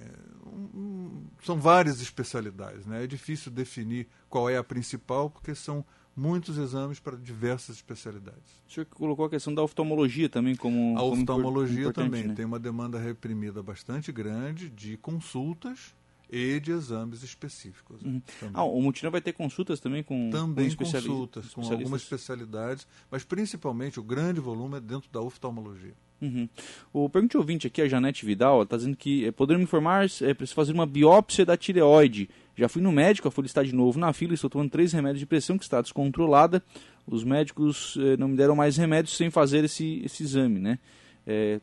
um- 0.46 0.78
um- 0.78 1.26
são 1.43 1.58
várias 1.58 2.00
especialidades. 2.02 2.84
Né? 2.87 3.05
É 3.05 3.06
difícil 3.06 3.50
definir 3.50 4.06
qual 4.28 4.50
é 4.50 4.58
a 4.58 4.64
principal, 4.64 5.31
porque 5.31 5.54
são 5.54 5.82
muitos 6.14 6.58
exames 6.58 6.99
para 7.00 7.16
diversas 7.16 7.76
especialidades. 7.76 8.61
O 8.69 8.72
senhor 8.72 8.87
colocou 8.87 9.25
a 9.25 9.31
questão 9.31 9.54
da 9.54 9.62
oftalmologia 9.62 10.28
também 10.28 10.54
como. 10.54 10.96
A 10.99 11.00
como 11.00 11.12
oftalmologia 11.22 11.81
importante, 11.81 12.04
também 12.06 12.25
né? 12.25 12.34
tem 12.34 12.44
uma 12.44 12.58
demanda 12.58 12.99
reprimida 12.99 13.62
bastante 13.62 14.12
grande 14.12 14.69
de 14.69 14.96
consultas 14.99 15.94
e 16.30 16.60
de 16.60 16.72
exames 16.72 17.22
específicos. 17.22 18.02
né? 18.02 18.20
Uhum. 18.42 18.50
Ah, 18.52 18.64
o 18.64 18.80
Mutirão 18.80 19.10
vai 19.10 19.20
ter 19.20 19.32
consultas 19.32 19.80
também 19.80 20.02
com, 20.02 20.30
Também 20.30 20.70
com 20.75 20.84
consultas, 20.84 21.54
com 21.54 21.62
algumas 21.62 22.02
especialidades, 22.02 22.86
mas 23.10 23.25
principalmente 23.25 23.98
o 23.98 24.02
grande 24.02 24.40
volume 24.40 24.76
é 24.76 24.80
dentro 24.80 25.10
da 25.10 25.20
oftalmologia. 25.20 25.94
Uhum. 26.20 26.48
O 26.92 27.08
pergunte 27.08 27.36
ouvinte 27.36 27.66
aqui, 27.66 27.80
a 27.80 27.88
Janete 27.88 28.26
Vidal, 28.26 28.62
está 28.62 28.76
dizendo 28.76 28.96
que 28.96 29.25
é, 29.25 29.56
me 29.56 29.62
informar, 29.62 30.06
é 30.20 30.34
preciso 30.34 30.54
fazer 30.54 30.72
uma 30.72 30.86
biópsia 30.86 31.46
da 31.46 31.56
tireoide. 31.56 32.28
Já 32.56 32.69
fui 32.69 32.82
no 32.82 32.90
médico, 32.90 33.28
a 33.28 33.30
folha 33.30 33.46
está 33.46 33.62
de 33.62 33.72
novo 33.72 34.00
na 34.00 34.12
fila, 34.12 34.34
estou 34.34 34.50
tomando 34.50 34.70
três 34.70 34.92
remédios 34.92 35.20
de 35.20 35.26
pressão 35.26 35.56
que 35.56 35.62
está 35.62 35.80
descontrolada. 35.80 36.62
Os 37.06 37.22
médicos 37.22 37.96
eh, 38.00 38.16
não 38.16 38.28
me 38.28 38.36
deram 38.36 38.56
mais 38.56 38.76
remédios 38.76 39.16
sem 39.16 39.30
fazer 39.30 39.64
esse, 39.64 40.02
esse 40.04 40.25
exame, 40.25 40.58
né? 40.58 40.78
É, 41.25 41.60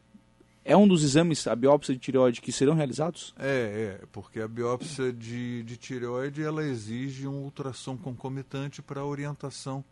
é 0.65 0.75
um 0.75 0.87
dos 0.87 1.03
exames, 1.03 1.45
a 1.47 1.55
biópsia 1.55 1.93
de 1.93 1.99
tireoide, 2.01 2.41
que 2.41 2.51
serão 2.51 2.73
realizados? 2.73 3.33
É, 3.39 3.99
é, 4.01 4.05
porque 4.11 4.39
a 4.41 4.47
biópsia 4.47 5.13
de, 5.13 5.61
de 5.63 5.77
tireoide 5.77 6.41
ela 6.43 6.63
exige 6.65 7.27
um 7.27 7.43
ultrassom 7.43 7.95
concomitante 7.95 8.81
para 8.81 8.99
a 9.01 9.05
orientação 9.05 9.83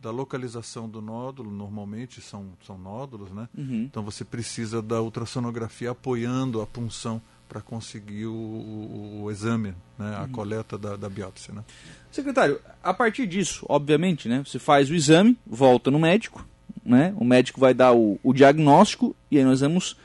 da 0.00 0.10
localização 0.10 0.88
do 0.88 1.00
nódulo, 1.00 1.50
normalmente 1.50 2.20
são, 2.20 2.48
são 2.66 2.76
nódulos, 2.76 3.30
né? 3.30 3.48
Uhum. 3.56 3.84
Então 3.84 4.02
você 4.02 4.22
precisa 4.24 4.82
da 4.82 5.00
ultrassonografia 5.00 5.90
apoiando 5.92 6.60
a 6.60 6.66
punção 6.66 7.22
para 7.48 7.60
conseguir 7.62 8.26
o, 8.26 8.32
o- 8.34 9.22
o 9.22 9.30
exame, 9.30 9.74
né? 9.98 10.16
a 10.18 10.26
coleta 10.28 10.76
da, 10.76 10.96
da 10.96 11.08
biópsia. 11.08 11.54
Né? 11.54 11.62
Secretário, 12.10 12.60
a 12.82 12.92
partir 12.92 13.26
disso, 13.26 13.64
obviamente, 13.68 14.28
né, 14.28 14.42
você 14.44 14.58
faz 14.58 14.90
o 14.90 14.94
exame, 14.94 15.38
volta 15.46 15.90
no 15.90 15.98
médico, 15.98 16.46
né, 16.84 17.14
o 17.16 17.24
médico 17.24 17.58
vai 17.60 17.72
dar 17.72 17.92
o, 17.94 18.18
o 18.22 18.32
diagnóstico 18.34 19.14
e 19.30 19.38
aí 19.38 19.44
nós 19.44 19.60
vamos 19.60 19.96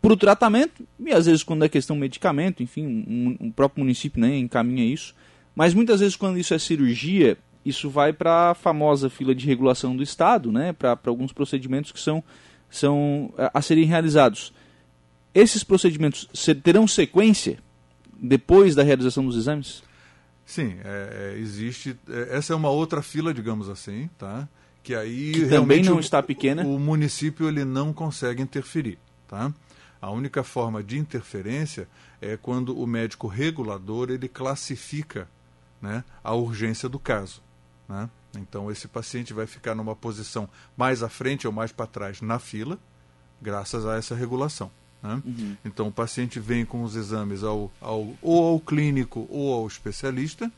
para 0.00 0.12
o 0.12 0.16
tratamento 0.16 0.86
e 1.00 1.12
às 1.12 1.26
vezes 1.26 1.42
quando 1.42 1.64
é 1.64 1.68
questão 1.68 1.96
de 1.96 2.00
medicamento, 2.00 2.62
enfim, 2.62 2.86
um, 2.86 3.46
um 3.46 3.50
próprio 3.50 3.82
município 3.82 4.20
né, 4.20 4.36
encaminha 4.38 4.84
isso, 4.84 5.14
mas 5.54 5.74
muitas 5.74 6.00
vezes 6.00 6.14
quando 6.16 6.38
isso 6.38 6.54
é 6.54 6.58
cirurgia, 6.58 7.36
isso 7.64 7.90
vai 7.90 8.12
para 8.12 8.50
a 8.50 8.54
famosa 8.54 9.10
fila 9.10 9.34
de 9.34 9.44
regulação 9.46 9.96
do 9.96 10.02
Estado, 10.02 10.52
né, 10.52 10.72
para 10.72 10.96
alguns 11.06 11.32
procedimentos 11.32 11.90
que 11.92 12.00
são, 12.00 12.22
são 12.70 13.32
a, 13.36 13.58
a 13.58 13.62
serem 13.62 13.84
realizados. 13.84 14.52
Esses 15.34 15.62
procedimentos 15.64 16.28
terão 16.62 16.86
sequência 16.86 17.58
depois 18.20 18.74
da 18.74 18.82
realização 18.82 19.24
dos 19.26 19.36
exames? 19.36 19.82
Sim, 20.46 20.76
é, 20.84 21.34
é, 21.36 21.38
existe. 21.38 21.94
é, 22.08 22.36
essa 22.36 22.52
é 22.52 22.56
uma 22.56 22.70
outra 22.70 23.02
fila, 23.02 23.34
digamos 23.34 23.68
assim, 23.68 24.08
tá? 24.16 24.48
Que 24.82 24.94
aí 24.94 25.32
Que 25.32 25.46
também 25.46 25.82
não 25.82 25.96
o- 25.96 26.00
está 26.00 26.22
pequena. 26.22 26.64
O 26.64 26.78
município 26.78 27.46
ele 27.48 27.64
não 27.64 27.92
consegue 27.92 28.40
interferir, 28.42 28.98
tá? 29.28 29.52
A 30.00 30.10
única 30.10 30.44
forma 30.44 30.82
de 30.82 30.98
interferência 30.98 31.88
é 32.20 32.36
quando 32.36 32.78
o 32.78 32.86
médico 32.86 33.26
regulador 33.26 34.10
ele 34.10 34.28
classifica, 34.28 35.28
né, 35.80 36.04
a 36.22 36.34
urgência 36.34 36.88
do 36.88 36.98
caso, 36.98 37.42
né? 37.88 38.08
Então 38.36 38.70
esse 38.70 38.86
paciente 38.86 39.32
vai 39.32 39.46
ficar 39.46 39.74
numa 39.74 39.96
posição 39.96 40.48
mais 40.76 41.02
à 41.02 41.08
frente 41.08 41.46
ou 41.46 41.52
mais 41.52 41.72
para 41.72 41.86
trás 41.86 42.20
na 42.20 42.38
fila, 42.38 42.78
graças 43.40 43.86
a 43.86 43.96
essa 43.96 44.14
regulação. 44.14 44.70
Né? 45.02 45.22
Uhum. 45.24 45.56
Então 45.64 45.88
o 45.88 45.92
paciente 45.92 46.38
vem 46.38 46.64
com 46.64 46.82
os 46.82 46.96
exames 46.96 47.42
ao, 47.42 47.70
ao, 47.80 48.14
ou 48.20 48.44
ao 48.52 48.60
clínico 48.60 49.26
ou 49.30 49.54
ao 49.54 49.66
especialista, 49.66 50.50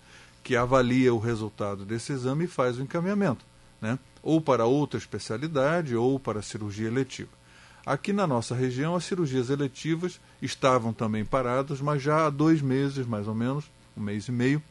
que 0.42 0.56
avalia 0.56 1.14
o 1.14 1.18
resultado 1.18 1.84
desse 1.84 2.12
exame 2.12 2.44
e 2.44 2.48
faz 2.48 2.78
o 2.78 2.82
encaminhamento, 2.82 3.44
né? 3.80 3.98
ou 4.22 4.40
para 4.40 4.64
outra 4.64 4.98
especialidade 4.98 5.94
ou 5.94 6.18
para 6.18 6.42
cirurgia 6.42 6.88
eletiva. 6.88 7.39
Aqui 7.84 8.12
na 8.12 8.26
nossa 8.26 8.54
região, 8.54 8.94
as 8.94 9.04
cirurgias 9.04 9.50
eletivas 9.50 10.20
estavam 10.40 10.92
também 10.92 11.24
paradas, 11.24 11.80
mas 11.80 12.02
já 12.02 12.26
há 12.26 12.30
dois 12.30 12.60
meses, 12.60 13.06
mais 13.06 13.26
ou 13.26 13.34
menos, 13.34 13.64
um 13.96 14.00
mês 14.00 14.28
e 14.28 14.32
meio, 14.32 14.62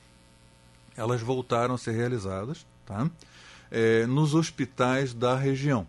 elas 0.95 1.21
voltaram 1.21 1.75
a 1.75 1.77
ser 1.77 1.91
realizadas. 1.91 2.65
tá? 2.85 3.09
É, 3.71 4.05
nos 4.07 4.33
hospitais 4.33 5.13
da 5.13 5.35
região. 5.35 5.87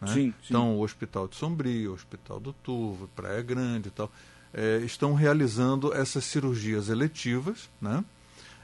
Né? 0.00 0.08
Sim, 0.08 0.14
sim. 0.14 0.34
Então, 0.48 0.76
o 0.76 0.82
Hospital 0.82 1.26
de 1.26 1.36
Sombrio, 1.36 1.92
o 1.92 1.94
Hospital 1.94 2.38
do 2.38 2.52
Turvo, 2.52 3.08
Praia 3.16 3.40
Grande 3.40 3.88
e 3.88 3.90
tal, 3.90 4.12
é, 4.52 4.78
estão 4.84 5.14
realizando 5.14 5.94
essas 5.94 6.24
cirurgias 6.24 6.88
eletivas, 6.88 7.70
né? 7.80 8.04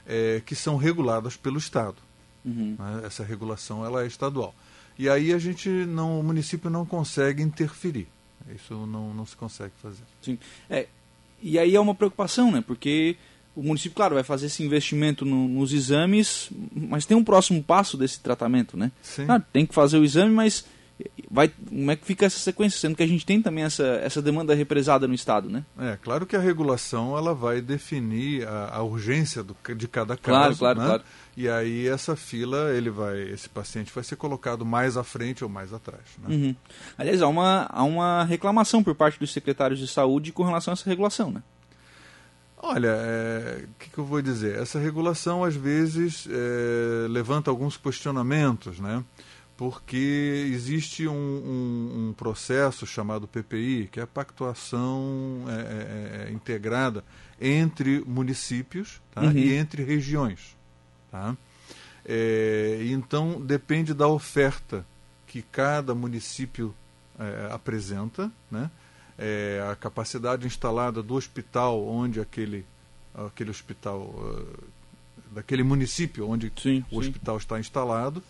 É, 0.05 0.41
que 0.45 0.55
são 0.55 0.77
reguladas 0.77 1.35
pelo 1.35 1.57
Estado. 1.57 1.97
Uhum. 2.43 2.75
Né? 2.77 3.01
Essa 3.05 3.23
regulação 3.23 3.85
ela 3.85 4.03
é 4.03 4.07
estadual. 4.07 4.53
E 4.99 5.09
aí 5.09 5.33
a 5.33 5.39
gente 5.39 5.69
não, 5.69 6.19
o 6.19 6.23
município 6.23 6.69
não 6.69 6.85
consegue 6.85 7.41
interferir. 7.41 8.07
Isso 8.53 8.73
não, 8.85 9.13
não 9.13 9.25
se 9.25 9.35
consegue 9.35 9.71
fazer. 9.81 10.03
Sim. 10.21 10.37
É, 10.69 10.87
e 11.41 11.57
aí 11.57 11.73
é 11.75 11.79
uma 11.79 11.95
preocupação, 11.95 12.51
né? 12.51 12.61
Porque 12.65 13.15
o 13.55 13.63
município, 13.63 13.95
claro, 13.95 14.15
vai 14.15 14.23
fazer 14.23 14.47
esse 14.47 14.61
investimento 14.61 15.23
no- 15.23 15.47
nos 15.47 15.71
exames, 15.71 16.49
mas 16.75 17.05
tem 17.05 17.15
um 17.15 17.23
próximo 17.23 17.63
passo 17.63 17.95
desse 17.95 18.19
tratamento, 18.19 18.75
né? 18.75 18.91
Sim. 19.01 19.25
Claro, 19.25 19.43
tem 19.53 19.65
que 19.65 19.73
fazer 19.73 19.97
o 19.97 20.03
exame, 20.03 20.33
mas 20.33 20.65
vai, 21.29 21.47
como 21.47 21.91
é 21.91 21.95
que 21.95 22.05
fica 22.05 22.25
essa 22.25 22.39
sequência? 22.39 22.79
Sendo 22.79 22.95
que 22.95 23.03
a 23.03 23.07
gente 23.07 23.25
tem 23.25 23.41
também 23.41 23.63
essa, 23.63 23.83
essa 23.83 24.21
demanda 24.21 24.53
represada 24.53 25.07
no 25.07 25.13
Estado, 25.13 25.49
né? 25.49 25.63
É, 25.77 25.97
claro 26.01 26.25
que 26.25 26.35
a 26.35 26.39
regulação 26.39 27.17
ela 27.17 27.33
vai 27.33 27.61
definir 27.61 28.47
a, 28.47 28.75
a 28.75 28.83
urgência 28.83 29.43
do, 29.43 29.55
de 29.75 29.87
cada 29.87 30.17
caso. 30.17 30.57
Claro, 30.57 30.57
claro, 30.57 30.79
né? 30.79 30.85
claro. 30.85 31.03
E 31.37 31.47
aí 31.47 31.87
essa 31.87 32.15
fila, 32.15 32.71
ele 32.71 32.89
vai, 32.89 33.21
esse 33.21 33.47
paciente 33.47 33.91
vai 33.93 34.03
ser 34.03 34.15
colocado 34.15 34.65
mais 34.65 34.97
à 34.97 35.03
frente 35.03 35.43
ou 35.43 35.49
mais 35.49 35.73
atrás. 35.73 36.03
Né? 36.21 36.35
Uhum. 36.35 36.55
Aliás, 36.97 37.21
há 37.21 37.27
uma, 37.27 37.67
há 37.69 37.83
uma 37.83 38.23
reclamação 38.23 38.83
por 38.83 38.95
parte 38.95 39.19
dos 39.19 39.31
secretários 39.31 39.79
de 39.79 39.87
saúde 39.87 40.31
com 40.31 40.43
relação 40.43 40.71
a 40.71 40.73
essa 40.73 40.89
regulação, 40.89 41.31
né? 41.31 41.41
Olha, 42.61 42.89
é, 42.89 43.63
o 43.63 43.79
que, 43.79 43.89
que 43.89 43.97
eu 43.97 44.03
vou 44.03 44.21
dizer? 44.21 44.59
Essa 44.59 44.79
regulação 44.79 45.45
às 45.45 45.55
vezes 45.55 46.27
é, 46.29 47.07
levanta 47.07 47.49
alguns 47.49 47.77
questionamentos, 47.77 48.81
né? 48.81 49.01
Porque 49.59 50.47
existe 50.53 51.05
um, 51.05 51.11
um- 51.13 52.07
um 52.09 52.13
processo 52.13 52.87
chamado 52.87 53.27
PPI, 53.27 53.89
que 53.91 53.99
é 53.99 54.03
a 54.03 54.07
pactuação 54.07 55.43
é, 55.49 55.51
é, 55.51 56.29
é, 56.29 56.31
integrada 56.31 57.03
entre 57.41 57.99
municípios 58.07 59.01
tá? 59.13 59.19
Uhum. 59.19 59.31
e 59.33 59.51
entre 59.53 59.83
regiões. 59.83 60.55
Tá? 61.11 61.35
É, 62.05 62.79
então 62.85 63.41
depende 63.41 63.93
da 63.93 64.07
oferta 64.07 64.85
que 65.27 65.41
cada 65.41 65.93
município 65.93 66.73
é, 67.19 67.49
apresenta, 67.51 68.31
né? 68.49 68.71
É, 69.17 69.61
a 69.69 69.75
capacidade 69.75 70.47
instalada 70.47 71.03
do 71.03 71.15
hospital 71.15 71.85
onde 71.85 72.21
aquele 72.21 72.65
aquele 73.13 73.49
hospital 73.49 74.15
eh, 74.17 74.63
daquele 75.31 75.63
município 75.63 76.29
onde 76.29 76.49
Sim, 76.55 76.85
o 76.89 76.91
sim. 77.03 77.09
hospital 77.09 77.35
está 77.35 77.59
instalado. 77.59 78.23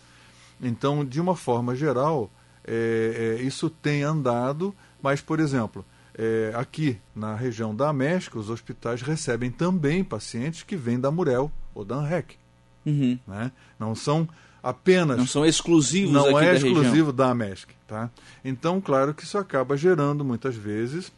Então, 0.62 1.04
de 1.04 1.20
uma 1.20 1.34
forma 1.36 1.74
geral, 1.74 2.30
é, 2.64 3.36
é, 3.38 3.42
isso 3.42 3.70
tem 3.70 4.02
andado, 4.02 4.74
mas, 5.02 5.20
por 5.20 5.40
exemplo, 5.40 5.84
é, 6.16 6.52
aqui 6.54 6.98
na 7.14 7.34
região 7.34 7.74
da 7.74 7.88
América, 7.88 8.38
os 8.38 8.50
hospitais 8.50 9.00
recebem 9.02 9.50
também 9.50 10.04
pacientes 10.04 10.62
que 10.62 10.76
vêm 10.76 11.00
da 11.00 11.10
Murel 11.10 11.50
ou 11.74 11.84
da 11.84 11.96
ANREC. 11.96 12.36
Uhum. 12.84 13.18
Né? 13.26 13.50
Não 13.78 13.94
são 13.94 14.28
apenas 14.62 15.16
Não 15.16 15.26
são 15.26 15.46
exclusivos 15.46 16.12
não 16.12 16.38
é 16.38 16.46
da 16.46 16.54
exclusivo 16.54 16.82
região. 16.90 17.12
da 17.14 17.30
AMESC. 17.30 17.68
Tá? 17.86 18.10
Então, 18.44 18.80
claro 18.80 19.14
que 19.14 19.24
isso 19.24 19.38
acaba 19.38 19.76
gerando, 19.76 20.24
muitas 20.24 20.54
vezes, 20.54 21.10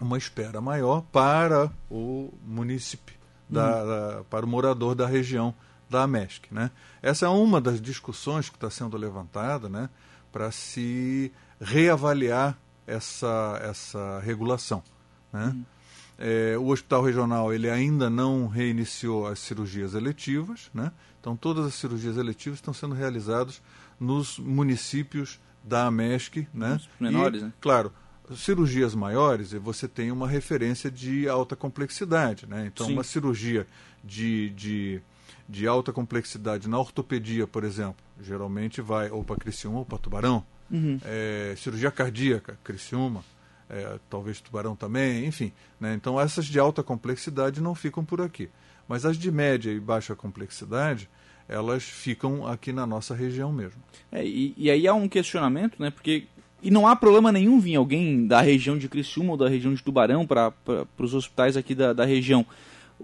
uma 0.00 0.16
espera 0.18 0.60
maior 0.60 1.02
para 1.12 1.70
o 1.90 2.32
munícipe, 2.46 3.12
da- 3.48 4.22
para 4.30 4.44
o 4.44 4.48
morador 4.48 4.94
da 4.94 5.06
região 5.06 5.54
da 5.88 6.02
AMESC. 6.02 6.48
Né? 6.50 6.70
Essa 7.02 7.26
é 7.26 7.28
uma 7.28 7.60
das 7.60 7.80
discussões 7.80 8.48
que 8.48 8.56
está 8.56 8.70
sendo 8.70 8.96
levantada 8.96 9.68
né, 9.68 9.88
para 10.32 10.50
se 10.50 11.32
reavaliar 11.60 12.58
essa, 12.86 13.60
essa 13.62 14.20
regulação. 14.20 14.82
Né? 15.32 15.56
É, 16.18 16.56
o 16.58 16.68
hospital 16.68 17.02
regional 17.02 17.52
ele 17.52 17.68
ainda 17.68 18.08
não 18.08 18.46
reiniciou 18.46 19.26
as 19.26 19.38
cirurgias 19.38 19.94
eletivas, 19.94 20.70
né? 20.72 20.90
então 21.20 21.36
todas 21.36 21.66
as 21.66 21.74
cirurgias 21.74 22.16
eletivas 22.16 22.58
estão 22.58 22.72
sendo 22.72 22.94
realizadas 22.94 23.60
nos 24.00 24.38
municípios 24.38 25.38
da 25.62 25.86
AMESC. 25.86 26.46
Né? 26.54 26.76
Os 26.76 26.88
menores, 27.00 27.42
e, 27.42 27.44
né? 27.44 27.52
Claro, 27.60 27.92
cirurgias 28.34 28.94
maiores 28.94 29.52
você 29.52 29.86
tem 29.86 30.10
uma 30.10 30.26
referência 30.26 30.90
de 30.90 31.28
alta 31.28 31.54
complexidade. 31.54 32.46
Né? 32.46 32.66
Então, 32.66 32.86
Sim. 32.86 32.94
uma 32.94 33.04
cirurgia 33.04 33.66
de, 34.02 34.50
de, 34.50 35.02
de 35.48 35.66
alta 35.66 35.92
complexidade 35.92 36.68
na 36.68 36.78
ortopedia, 36.78 37.46
por 37.46 37.64
exemplo, 37.64 37.96
geralmente 38.20 38.80
vai 38.80 39.10
ou 39.10 39.22
para 39.22 39.36
Criciúma 39.36 39.78
ou 39.78 39.84
para 39.84 39.98
Tubarão. 39.98 40.44
Uhum. 40.70 40.98
É, 41.04 41.54
cirurgia 41.56 41.90
cardíaca, 41.90 42.58
Criciúma, 42.64 43.24
é, 43.70 43.98
talvez 44.10 44.40
Tubarão 44.40 44.74
também, 44.74 45.24
enfim. 45.26 45.52
Né? 45.80 45.94
Então, 45.94 46.20
essas 46.20 46.46
de 46.46 46.58
alta 46.58 46.82
complexidade 46.82 47.60
não 47.60 47.74
ficam 47.74 48.04
por 48.04 48.20
aqui. 48.20 48.48
Mas 48.88 49.04
as 49.04 49.18
de 49.18 49.30
média 49.30 49.70
e 49.70 49.80
baixa 49.80 50.14
complexidade, 50.14 51.08
elas 51.48 51.82
ficam 51.82 52.46
aqui 52.46 52.72
na 52.72 52.86
nossa 52.86 53.14
região 53.14 53.52
mesmo. 53.52 53.80
É, 54.10 54.24
e, 54.24 54.54
e 54.56 54.70
aí 54.70 54.86
há 54.86 54.94
um 54.94 55.08
questionamento, 55.08 55.80
né? 55.80 55.90
Porque. 55.90 56.24
E 56.62 56.70
não 56.70 56.86
há 56.86 56.96
problema 56.96 57.30
nenhum 57.30 57.60
vir 57.60 57.76
alguém 57.76 58.26
da 58.26 58.40
região 58.40 58.78
de 58.78 58.88
Criciúma 58.88 59.32
ou 59.32 59.36
da 59.36 59.48
região 59.48 59.74
de 59.74 59.82
Tubarão 59.82 60.26
para 60.26 60.52
os 60.98 61.14
hospitais 61.14 61.56
aqui 61.56 61.74
da, 61.74 61.92
da 61.92 62.04
região. 62.04 62.46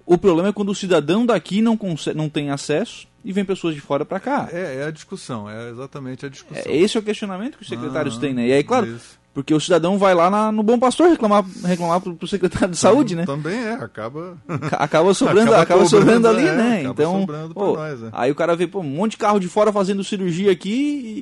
O 0.07 0.17
problema 0.19 0.49
é 0.49 0.53
quando 0.53 0.71
o 0.71 0.75
cidadão 0.75 1.25
daqui 1.27 1.61
não, 1.63 1.77
consegue, 1.77 2.17
não 2.17 2.29
tem 2.29 2.51
acesso 2.51 3.07
e 3.25 3.33
vem 3.33 3.45
pessoas 3.45 3.75
de 3.75 3.81
fora 3.81 4.05
para 4.05 4.19
cá. 4.19 4.49
É, 4.53 4.81
é 4.83 4.85
a 4.85 4.91
discussão, 4.91 5.49
é 5.49 5.71
exatamente 5.71 6.27
a 6.27 6.29
discussão. 6.29 6.63
É, 6.67 6.77
esse 6.77 6.97
é 6.97 7.01
o 7.01 7.03
questionamento 7.03 7.57
que 7.57 7.63
os 7.63 7.69
secretários 7.69 8.17
Ah, 8.17 8.21
têm, 8.21 8.35
né? 8.35 8.49
E 8.49 8.53
aí, 8.53 8.65
claro, 8.65 8.87
isso. 8.87 9.19
porque 9.33 9.55
o 9.55 9.61
cidadão 9.61 9.99
vai 9.99 10.15
lá 10.15 10.29
na- 10.31 10.51
no 10.51 10.63
Bom 10.63 10.79
Pastor 10.79 11.09
reclamar, 11.11 11.45
reclamar 11.65 12.01
pro, 12.01 12.17
pro 12.17 12.27
secretário 12.27 12.71
de 12.71 12.77
saúde, 12.77 13.15
né? 13.15 13.25
Também 13.27 13.57
é, 13.59 13.75
acaba. 13.75 14.37
Ca- 14.71 14.77
Acaba 14.79 15.13
sobrando, 15.15 15.51
Acaba 15.51 15.63
acaba, 15.63 15.87
sobrando 15.87 16.27
cobrando, 16.29 16.39
ali, 16.39 16.49
é, 16.49 16.57
né? 16.57 16.79
acaba 16.81 16.91
Então, 16.91 17.21
sobrando 17.21 17.55
pra 17.55 17.63
pô, 17.63 17.77
nós, 17.77 18.03
é. 18.03 18.09
aí 18.13 18.31
o 18.31 18.35
cara 18.35 18.57
vê, 18.57 18.67
pô, 18.67 18.81
um 18.81 18.85
monte 18.85 19.13
de 19.13 19.19
carro 19.19 19.39
de 19.39 19.47
fora 19.49 19.73
fazendo 19.73 20.03
cirurgia 20.03 20.51
aqui 20.51 20.71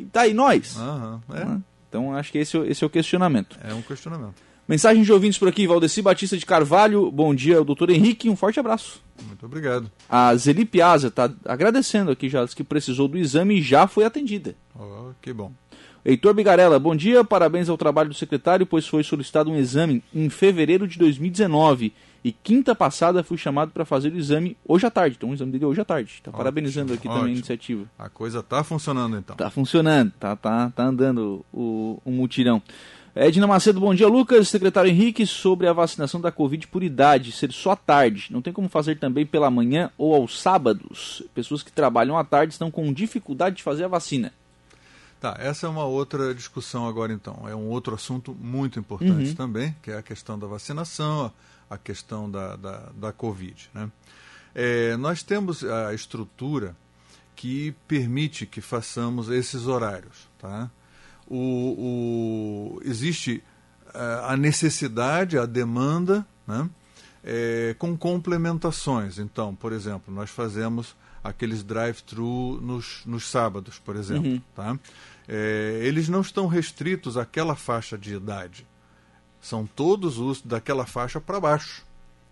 e 0.04 0.08
tá 0.12 0.22
aí 0.22 0.32
nós. 0.32 0.76
Aham, 0.78 1.20
né? 1.28 1.60
Então, 1.88 2.14
acho 2.14 2.30
que 2.32 2.38
esse, 2.38 2.56
é 2.56 2.60
o- 2.60 2.64
esse 2.64 2.82
é 2.82 2.86
o 2.86 2.90
questionamento. 2.90 3.58
é, 3.62 3.72
é 3.72 3.74
um 3.74 3.82
questionamento. 3.82 4.34
Mensagem 4.70 5.02
de 5.02 5.12
ouvintes 5.12 5.36
por 5.36 5.48
aqui, 5.48 5.66
Valdeci 5.66 6.00
Batista 6.00 6.38
de 6.38 6.46
Carvalho. 6.46 7.10
Bom 7.10 7.34
dia, 7.34 7.60
doutor 7.64 7.90
Henrique, 7.90 8.30
um 8.30 8.36
forte 8.36 8.60
abraço. 8.60 9.02
Muito 9.26 9.44
obrigado. 9.44 9.90
A 10.08 10.32
Zeli 10.36 10.64
Piazza 10.64 11.08
está 11.08 11.28
agradecendo 11.44 12.12
aqui, 12.12 12.28
já 12.28 12.44
disse 12.44 12.54
que 12.54 12.62
precisou 12.62 13.08
do 13.08 13.18
exame 13.18 13.58
e 13.58 13.62
já 13.62 13.88
foi 13.88 14.04
atendida. 14.04 14.54
Ó, 14.78 15.10
que 15.20 15.32
bom. 15.32 15.50
Heitor 16.04 16.32
Bigarella, 16.34 16.78
bom 16.78 16.94
dia, 16.94 17.24
parabéns 17.24 17.68
ao 17.68 17.76
trabalho 17.76 18.10
do 18.10 18.14
secretário, 18.14 18.64
pois 18.64 18.86
foi 18.86 19.02
solicitado 19.02 19.50
um 19.50 19.56
exame 19.56 20.04
em 20.14 20.30
fevereiro 20.30 20.86
de 20.86 20.96
2019 21.00 21.92
e 22.22 22.30
quinta 22.30 22.72
passada 22.72 23.24
fui 23.24 23.36
chamado 23.36 23.72
para 23.72 23.84
fazer 23.84 24.12
o 24.12 24.16
exame 24.16 24.56
hoje 24.64 24.86
à 24.86 24.90
tarde. 24.90 25.16
Então 25.16 25.30
o 25.30 25.34
exame 25.34 25.50
dele 25.50 25.64
é 25.64 25.66
hoje 25.66 25.80
à 25.80 25.84
tarde. 25.84 26.12
Está 26.12 26.30
Ótimo, 26.30 26.38
parabenizando 26.38 26.92
aqui 26.92 27.02
também 27.02 27.16
a 27.16 27.22
ótimo. 27.22 27.36
iniciativa. 27.36 27.86
A 27.98 28.08
coisa 28.08 28.38
está 28.38 28.62
funcionando 28.62 29.16
então. 29.16 29.34
Tá 29.34 29.50
funcionando, 29.50 30.12
tá, 30.20 30.36
tá, 30.36 30.70
tá 30.70 30.84
andando 30.84 31.44
o, 31.52 32.00
o 32.04 32.10
mutirão. 32.12 32.62
Edna 33.14 33.46
Macedo, 33.46 33.80
bom 33.80 33.92
dia, 33.94 34.06
Lucas. 34.06 34.48
Secretário 34.48 34.90
Henrique, 34.90 35.26
sobre 35.26 35.66
a 35.66 35.72
vacinação 35.72 36.20
da 36.20 36.30
Covid 36.30 36.68
por 36.68 36.82
idade, 36.82 37.32
ser 37.32 37.52
só 37.52 37.72
à 37.72 37.76
tarde. 37.76 38.28
Não 38.30 38.40
tem 38.40 38.52
como 38.52 38.68
fazer 38.68 38.98
também 38.98 39.26
pela 39.26 39.50
manhã 39.50 39.90
ou 39.98 40.14
aos 40.14 40.40
sábados. 40.40 41.22
Pessoas 41.34 41.62
que 41.62 41.72
trabalham 41.72 42.16
à 42.16 42.24
tarde 42.24 42.52
estão 42.52 42.70
com 42.70 42.92
dificuldade 42.92 43.56
de 43.56 43.62
fazer 43.62 43.84
a 43.84 43.88
vacina. 43.88 44.32
Tá, 45.20 45.36
essa 45.38 45.66
é 45.66 45.68
uma 45.68 45.84
outra 45.84 46.34
discussão 46.34 46.86
agora 46.86 47.12
então. 47.12 47.46
É 47.48 47.54
um 47.54 47.68
outro 47.68 47.94
assunto 47.94 48.34
muito 48.40 48.78
importante 48.78 49.30
Uhum. 49.30 49.34
também, 49.34 49.76
que 49.82 49.90
é 49.90 49.98
a 49.98 50.02
questão 50.02 50.38
da 50.38 50.46
vacinação, 50.46 51.32
a 51.68 51.76
questão 51.76 52.30
da, 52.30 52.56
da, 52.56 52.88
da 52.94 53.12
Covid. 53.12 53.68
Né? 53.74 53.90
É, 54.54 54.96
nós 54.96 55.22
temos 55.22 55.62
a 55.64 55.92
estrutura 55.92 56.74
que 57.36 57.74
permite 57.88 58.46
que 58.46 58.60
façamos 58.60 59.28
esses 59.28 59.66
horários. 59.66 60.28
Tá? 60.38 60.70
O, 61.30 62.76
o- 62.76 62.80
existe 62.84 63.42
eh, 63.94 64.20
a 64.24 64.36
necessidade, 64.36 65.38
a 65.38 65.46
demanda, 65.46 66.26
né? 66.46 66.68
É, 67.22 67.74
com 67.78 67.96
complementações. 67.96 69.18
Então, 69.18 69.54
por 69.54 69.72
exemplo, 69.72 70.12
nós 70.12 70.30
fazemos 70.30 70.96
aqueles 71.22 71.62
drive-thru 71.62 72.58
nos, 72.62 73.02
nos 73.04 73.28
sábados, 73.28 73.78
por 73.78 73.94
exemplo. 73.94 74.30
Uhum. 74.30 74.40
Tá? 74.56 74.78
É, 75.28 75.80
eles 75.82 76.08
não 76.08 76.22
estão 76.22 76.46
restritos 76.46 77.18
àquela 77.18 77.54
faixa 77.54 77.98
de 77.98 78.14
idade. 78.14 78.66
São 79.40 79.66
todos 79.66 80.18
os 80.18 80.40
daquela 80.40 80.86
faixa 80.86 81.20
para 81.20 81.38
baixo. 81.38 81.82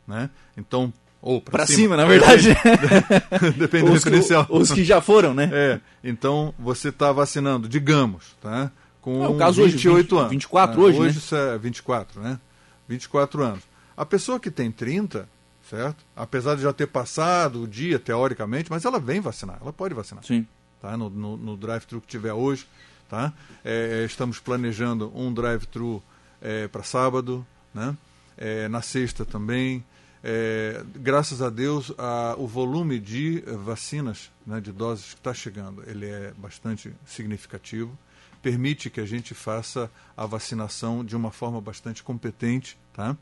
Né? 0.06 0.30
Então, 0.56 0.90
ou 1.20 1.40
Para 1.40 1.66
cima, 1.66 1.94
na 1.96 2.06
verdade. 2.06 2.48
Depende 3.58 3.86
do 3.88 3.92
referencial. 3.92 4.46
os 4.48 4.70
que 4.72 4.84
já 4.84 5.02
foram, 5.02 5.34
né? 5.34 5.50
É, 5.52 5.80
então 6.02 6.54
você 6.58 6.88
está 6.88 7.12
vacinando, 7.12 7.68
digamos, 7.68 8.36
tá? 8.40 8.70
Com 9.08 9.24
É 9.24 9.28
o 9.28 9.36
caso 9.38 9.62
hoje, 9.62 9.72
28 9.76 10.08
20, 10.08 10.18
anos. 10.18 10.30
24 10.30 10.76
tá? 10.76 10.82
hoje, 10.82 10.98
né? 10.98 11.06
Hoje 11.06 11.18
isso 11.18 11.34
é 11.34 11.56
24, 11.56 12.20
né? 12.20 12.40
24 12.86 13.42
anos. 13.42 13.64
A 13.96 14.04
pessoa 14.04 14.38
que 14.38 14.50
tem 14.50 14.70
30, 14.70 15.26
certo? 15.68 16.04
Apesar 16.14 16.56
de 16.56 16.62
já 16.62 16.72
ter 16.74 16.86
passado 16.86 17.62
o 17.62 17.66
dia, 17.66 17.98
teoricamente, 17.98 18.70
mas 18.70 18.84
ela 18.84 19.00
vem 19.00 19.20
vacinar, 19.20 19.58
ela 19.62 19.72
pode 19.72 19.94
vacinar. 19.94 20.22
Sim. 20.24 20.46
tá? 20.82 20.94
no, 20.96 21.08
no, 21.08 21.36
no 21.38 21.56
drive-thru 21.56 22.02
que 22.02 22.06
tiver 22.06 22.34
hoje. 22.34 22.66
Tá? 23.08 23.32
É, 23.64 24.04
estamos 24.04 24.38
planejando 24.38 25.10
um 25.14 25.32
drive-thru 25.32 26.02
é, 26.42 26.68
para 26.68 26.82
sábado, 26.82 27.46
né? 27.72 27.96
É, 28.36 28.68
na 28.68 28.82
sexta 28.82 29.24
também. 29.24 29.82
É, 30.22 30.84
graças 30.96 31.40
a 31.40 31.48
Deus, 31.48 31.92
a, 31.96 32.34
o 32.36 32.46
volume 32.46 32.98
de 32.98 33.42
vacinas, 33.64 34.30
né, 34.46 34.60
de 34.60 34.70
doses 34.70 35.14
que 35.14 35.20
está 35.20 35.32
chegando, 35.32 35.82
ele 35.86 36.06
é 36.06 36.34
bastante 36.36 36.92
significativo. 37.06 37.96
Permite 38.42 38.90
que 38.90 39.00
a 39.00 39.06
gente 39.06 39.34
faça 39.34 39.90
a 40.16 40.26
vacinação 40.26 41.04
de 41.04 41.16
uma 41.16 41.30
forma 41.30 41.60
bastante 41.60 42.02
competente. 42.02 42.78
Tá? 42.92 43.16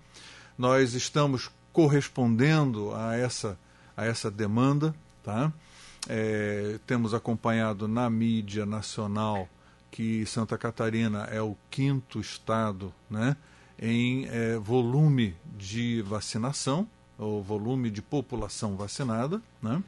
Nós 0.56 0.94
estamos 0.94 1.50
correspondendo 1.72 2.94
a 2.94 3.16
essa, 3.16 3.58
a 3.96 4.04
essa 4.04 4.30
demanda. 4.30 4.94
Tá? 5.22 5.52
É, 6.08 6.78
temos 6.86 7.12
acompanhado 7.12 7.88
na 7.88 8.08
mídia 8.08 8.64
nacional 8.64 9.48
que 9.90 10.26
Santa 10.26 10.58
Catarina 10.58 11.24
é 11.24 11.40
o 11.40 11.56
quinto 11.70 12.20
estado 12.20 12.92
né, 13.08 13.36
em 13.78 14.26
é, 14.26 14.56
volume 14.58 15.34
de 15.56 16.02
vacinação, 16.02 16.86
ou 17.18 17.42
volume 17.42 17.90
de 17.90 18.02
população 18.02 18.76
vacinada. 18.76 19.40
Né? 19.62 19.82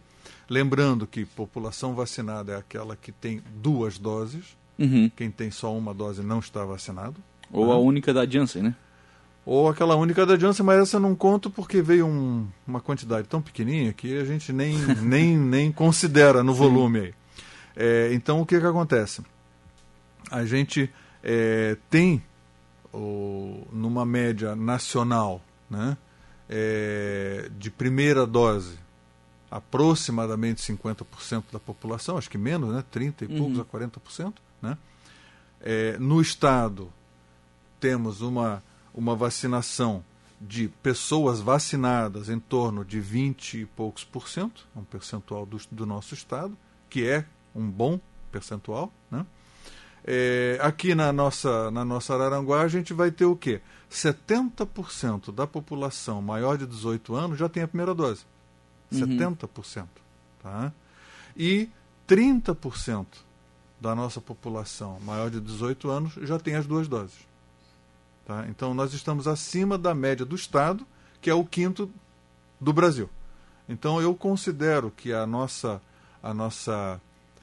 Lembrando 0.49 1.06
que 1.06 1.25
população 1.25 1.94
vacinada 1.94 2.52
é 2.52 2.56
aquela 2.56 2.97
que 2.97 3.12
tem 3.12 3.42
duas 3.56 3.99
doses. 3.99 4.56
Uhum. 4.78 5.11
Quem 5.16 5.30
tem 5.30 5.50
só 5.50 5.76
uma 5.76 5.92
dose 5.92 6.23
não 6.23 6.38
está 6.38 6.64
vacinado. 6.64 7.16
Ou 7.50 7.66
né? 7.66 7.73
a 7.73 7.76
única 7.76 8.12
da 8.12 8.25
Janssen, 8.26 8.62
né? 8.62 8.75
Ou 9.44 9.68
aquela 9.68 9.97
única 9.97 10.26
da 10.26 10.38
Janssen, 10.38 10.64
mas 10.64 10.80
essa 10.80 10.97
eu 10.97 11.00
não 11.00 11.14
conto 11.14 11.50
porque 11.50 11.80
veio 11.80 12.06
um, 12.06 12.47
uma 12.66 12.80
quantidade 12.80 13.26
tão 13.26 13.40
pequenininha 13.40 13.92
que 13.92 14.18
a 14.18 14.25
gente 14.25 14.52
nem, 14.52 14.76
nem, 15.02 15.37
nem 15.37 15.73
considera 15.73 16.42
no 16.42 16.52
volume 16.52 17.00
aí. 17.00 17.14
É, 17.75 18.11
então, 18.12 18.40
o 18.40 18.47
que, 18.47 18.61
que 18.61 18.66
acontece? 18.66 19.23
A 20.30 20.44
gente 20.44 20.90
é, 21.23 21.76
tem 21.88 22.23
o, 22.92 23.66
numa 23.73 24.04
média 24.04 24.54
nacional 24.54 25.42
né, 25.70 25.97
é, 26.49 27.50
de 27.58 27.70
primeira 27.70 28.26
dose 28.26 28.78
aproximadamente 29.50 30.61
50% 30.61 31.44
da 31.50 31.58
população, 31.58 32.18
acho 32.18 32.28
que 32.28 32.37
menos, 32.37 32.70
né, 32.70 32.85
30 32.90 33.25
e 33.25 33.28
poucos 33.28 33.56
uhum. 33.56 33.62
a 33.62 33.64
40%. 33.64 34.35
Né? 34.61 34.77
É, 35.61 35.99
no 35.99 36.21
estado 36.21 36.93
temos 37.81 38.21
uma, 38.21 38.62
uma 38.95 39.15
vacinação 39.15 40.05
de 40.41 40.69
pessoas 40.83 41.41
vacinadas 41.41 42.29
em 42.29 42.38
torno 42.38 42.85
de 42.85 43.00
20 43.00 43.61
e 43.61 43.67
poucos 43.67 44.05
por 44.05 44.29
cento, 44.29 44.67
um 44.77 44.85
percentual 44.85 45.45
do, 45.45 45.59
do 45.71 45.85
nosso 45.85 46.15
estado, 46.15 46.57
que 46.88 47.07
é 47.07 47.25
um 47.55 47.69
bom 47.69 48.00
percentual. 48.31 48.93
Né? 49.11 49.27
É, 50.05 50.59
aqui 50.62 50.95
na 50.95 51.12
nossa, 51.12 51.71
na 51.71 51.85
nossa 51.85 52.15
Araranguá, 52.15 52.62
a 52.62 52.69
gente 52.69 52.93
vai 52.93 53.11
ter 53.11 53.25
o 53.25 53.37
quê? 53.37 53.61
70% 53.91 55.33
da 55.33 55.47
população 55.47 56.23
maior 56.23 56.57
de 56.57 56.67
18 56.67 57.15
anos 57.15 57.38
já 57.38 57.49
tem 57.49 57.62
a 57.62 57.69
primeira 57.69 57.95
dose. 57.95 58.25
Uhum. 58.93 59.00
70%. 59.00 59.87
Tá? 60.43 60.73
E 61.37 61.69
30% 62.07 63.07
da 63.80 63.94
nossa 63.94 64.20
população 64.20 64.99
maior 65.00 65.30
de 65.30 65.40
18 65.40 65.90
anos 65.90 66.12
já 66.23 66.38
tem 66.38 66.54
as 66.56 66.66
duas 66.66 66.88
doses. 66.88 67.16
Tá? 68.26 68.47
Então, 68.49 68.75
nós 68.75 68.92
estamos 68.92 69.26
acima 69.26 69.78
da 69.78 69.94
média 69.94 70.26
do 70.26 70.37
Estado, 70.37 70.87
que 71.20 71.30
é 71.30 71.35
o 71.35 71.44
quinto 71.44 71.90
do 72.61 72.73
Brasil. 72.73 73.08
Então, 73.68 74.00
eu 74.00 74.14
considero 74.14 74.90
que 74.90 75.12
a 75.12 75.26
nossa, 75.26 75.80
a 76.23 76.35
nossa 76.35 77.00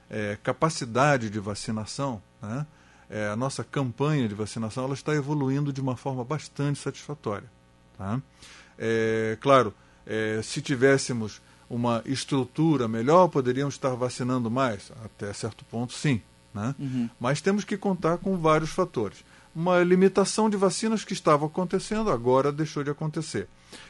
é, 0.10 0.38
capacidade 0.44 1.30
de 1.30 1.40
vacinação 1.40 2.22
né? 2.46 2.66
É, 3.10 3.28
a 3.28 3.36
nossa 3.36 3.64
campanha 3.64 4.28
de 4.28 4.34
vacinação 4.34 4.86
ela 4.86 4.94
está 4.94 5.14
evoluindo 5.14 5.72
de 5.72 5.82
uma 5.82 5.96
forma 5.96 6.24
bastante 6.24 6.80
satisfatória. 6.80 7.50
Tá? 7.98 8.20
É, 8.78 9.38
claro, 9.42 9.74
é, 10.06 10.42
se 10.44 10.62
tivéssemos 10.62 11.42
uma 11.70 12.02
estrutura 12.06 12.88
melhor, 12.88 13.28
poderíamos 13.28 13.76
estar 13.76 13.96
vacinando 13.96 14.50
mais? 14.52 14.92
Até 15.04 15.32
certo 15.34 15.66
ponto, 15.66 15.94
sim. 15.94 16.22
Né? 16.54 16.74
Uhum. 16.80 17.10
Mas 17.20 17.42
temos 17.42 17.64
que 17.64 17.78
contar 17.78 18.18
com 18.18 18.38
vários 18.38 18.70
fatores. 18.70 19.26
Uma 19.54 19.84
limitação 19.84 20.50
de 20.50 20.58
vacinas 20.58 21.04
que 21.04 21.14
estava 21.14 21.46
acontecendo, 21.46 22.10
agora 22.10 22.52
deixou 22.52 22.84
de 22.84 22.90
acontecer. 22.90 23.48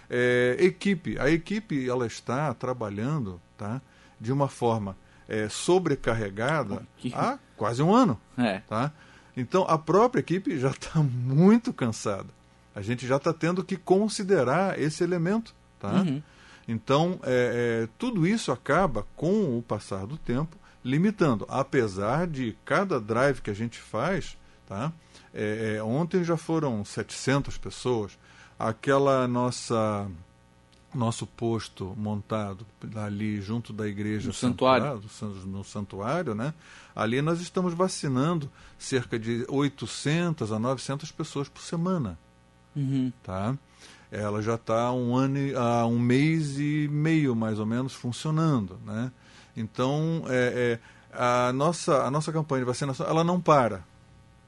É, 0.10 0.56
equipe, 0.60 1.20
a 1.20 1.30
equipe 1.30 1.88
ela 1.88 2.08
está 2.08 2.54
trabalhando 2.54 3.42
tá, 3.58 3.82
de 4.20 4.32
uma 4.32 4.48
forma 4.48 4.96
é, 5.28 5.50
sobrecarregada 5.50 6.86
há 7.14 7.38
quase 7.58 7.82
um 7.82 7.94
ano. 7.94 8.20
É. 8.38 8.60
Tá? 8.60 8.92
Então 9.36 9.66
a 9.68 9.78
própria 9.78 10.22
equipe 10.22 10.58
já 10.58 10.70
está 10.70 11.02
muito 11.02 11.74
cansada. 11.74 12.30
A 12.74 12.82
gente 12.82 13.08
já 13.08 13.18
está 13.18 13.34
tendo 13.34 13.64
que 13.64 13.78
considerar 13.78 14.80
esse 14.80 15.04
elemento. 15.04 15.54
Tá? 15.80 15.94
Uhum. 15.94 16.22
Então 16.68 17.20
é, 17.24 17.84
é, 17.84 17.90
tudo 17.98 18.26
isso 18.26 18.52
acaba, 18.52 19.06
com 19.16 19.58
o 19.58 19.62
passar 19.62 20.06
do 20.06 20.18
tempo, 20.18 20.58
limitando. 20.84 21.46
Apesar 21.50 22.28
de 22.28 22.56
cada 22.66 23.00
drive 23.00 23.42
que 23.42 23.50
a 23.50 23.56
gente 23.56 23.80
faz, 23.80 24.38
tá? 24.68 24.92
É, 25.34 25.76
é, 25.78 25.84
ontem 25.84 26.24
já 26.24 26.38
foram 26.38 26.84
700 26.86 27.58
pessoas. 27.58 28.18
Aquela 28.58 29.28
nossa 29.28 30.10
nosso 30.94 31.28
posto 31.28 31.94
montado 31.98 32.66
ali 32.96 33.42
junto 33.42 33.74
da 33.74 33.86
igreja 33.86 34.28
no 34.28 34.34
santuário, 34.34 35.02
no 35.46 35.64
santuário, 35.64 36.34
né? 36.34 36.54
Ali 36.96 37.22
nós 37.22 37.42
estamos 37.42 37.74
vacinando 37.74 38.50
cerca 38.80 39.20
de 39.20 39.46
800 39.50 40.54
a 40.54 40.58
900 40.58 41.12
pessoas 41.12 41.50
por 41.50 41.62
semana, 41.62 42.18
uhum. 42.74 43.12
tá? 43.22 43.58
Ela 44.12 44.42
já 44.42 44.56
está 44.56 44.92
um 44.92 45.16
ano, 45.16 45.38
há 45.58 45.86
um 45.86 46.00
mês 46.00 46.60
e 46.60 46.88
meio 46.92 47.36
mais 47.36 47.60
ou 47.60 47.66
menos 47.66 47.94
funcionando, 47.94 48.80
né? 48.86 49.12
Então 49.56 50.24
é, 50.28 50.80
é, 51.14 51.18
a 51.18 51.52
nossa 51.54 52.04
a 52.04 52.12
nossa 52.12 52.32
campanha 52.32 52.62
de 52.62 52.66
vacinação 52.66 53.06
ela 53.08 53.24
não 53.24 53.42
para. 53.42 53.84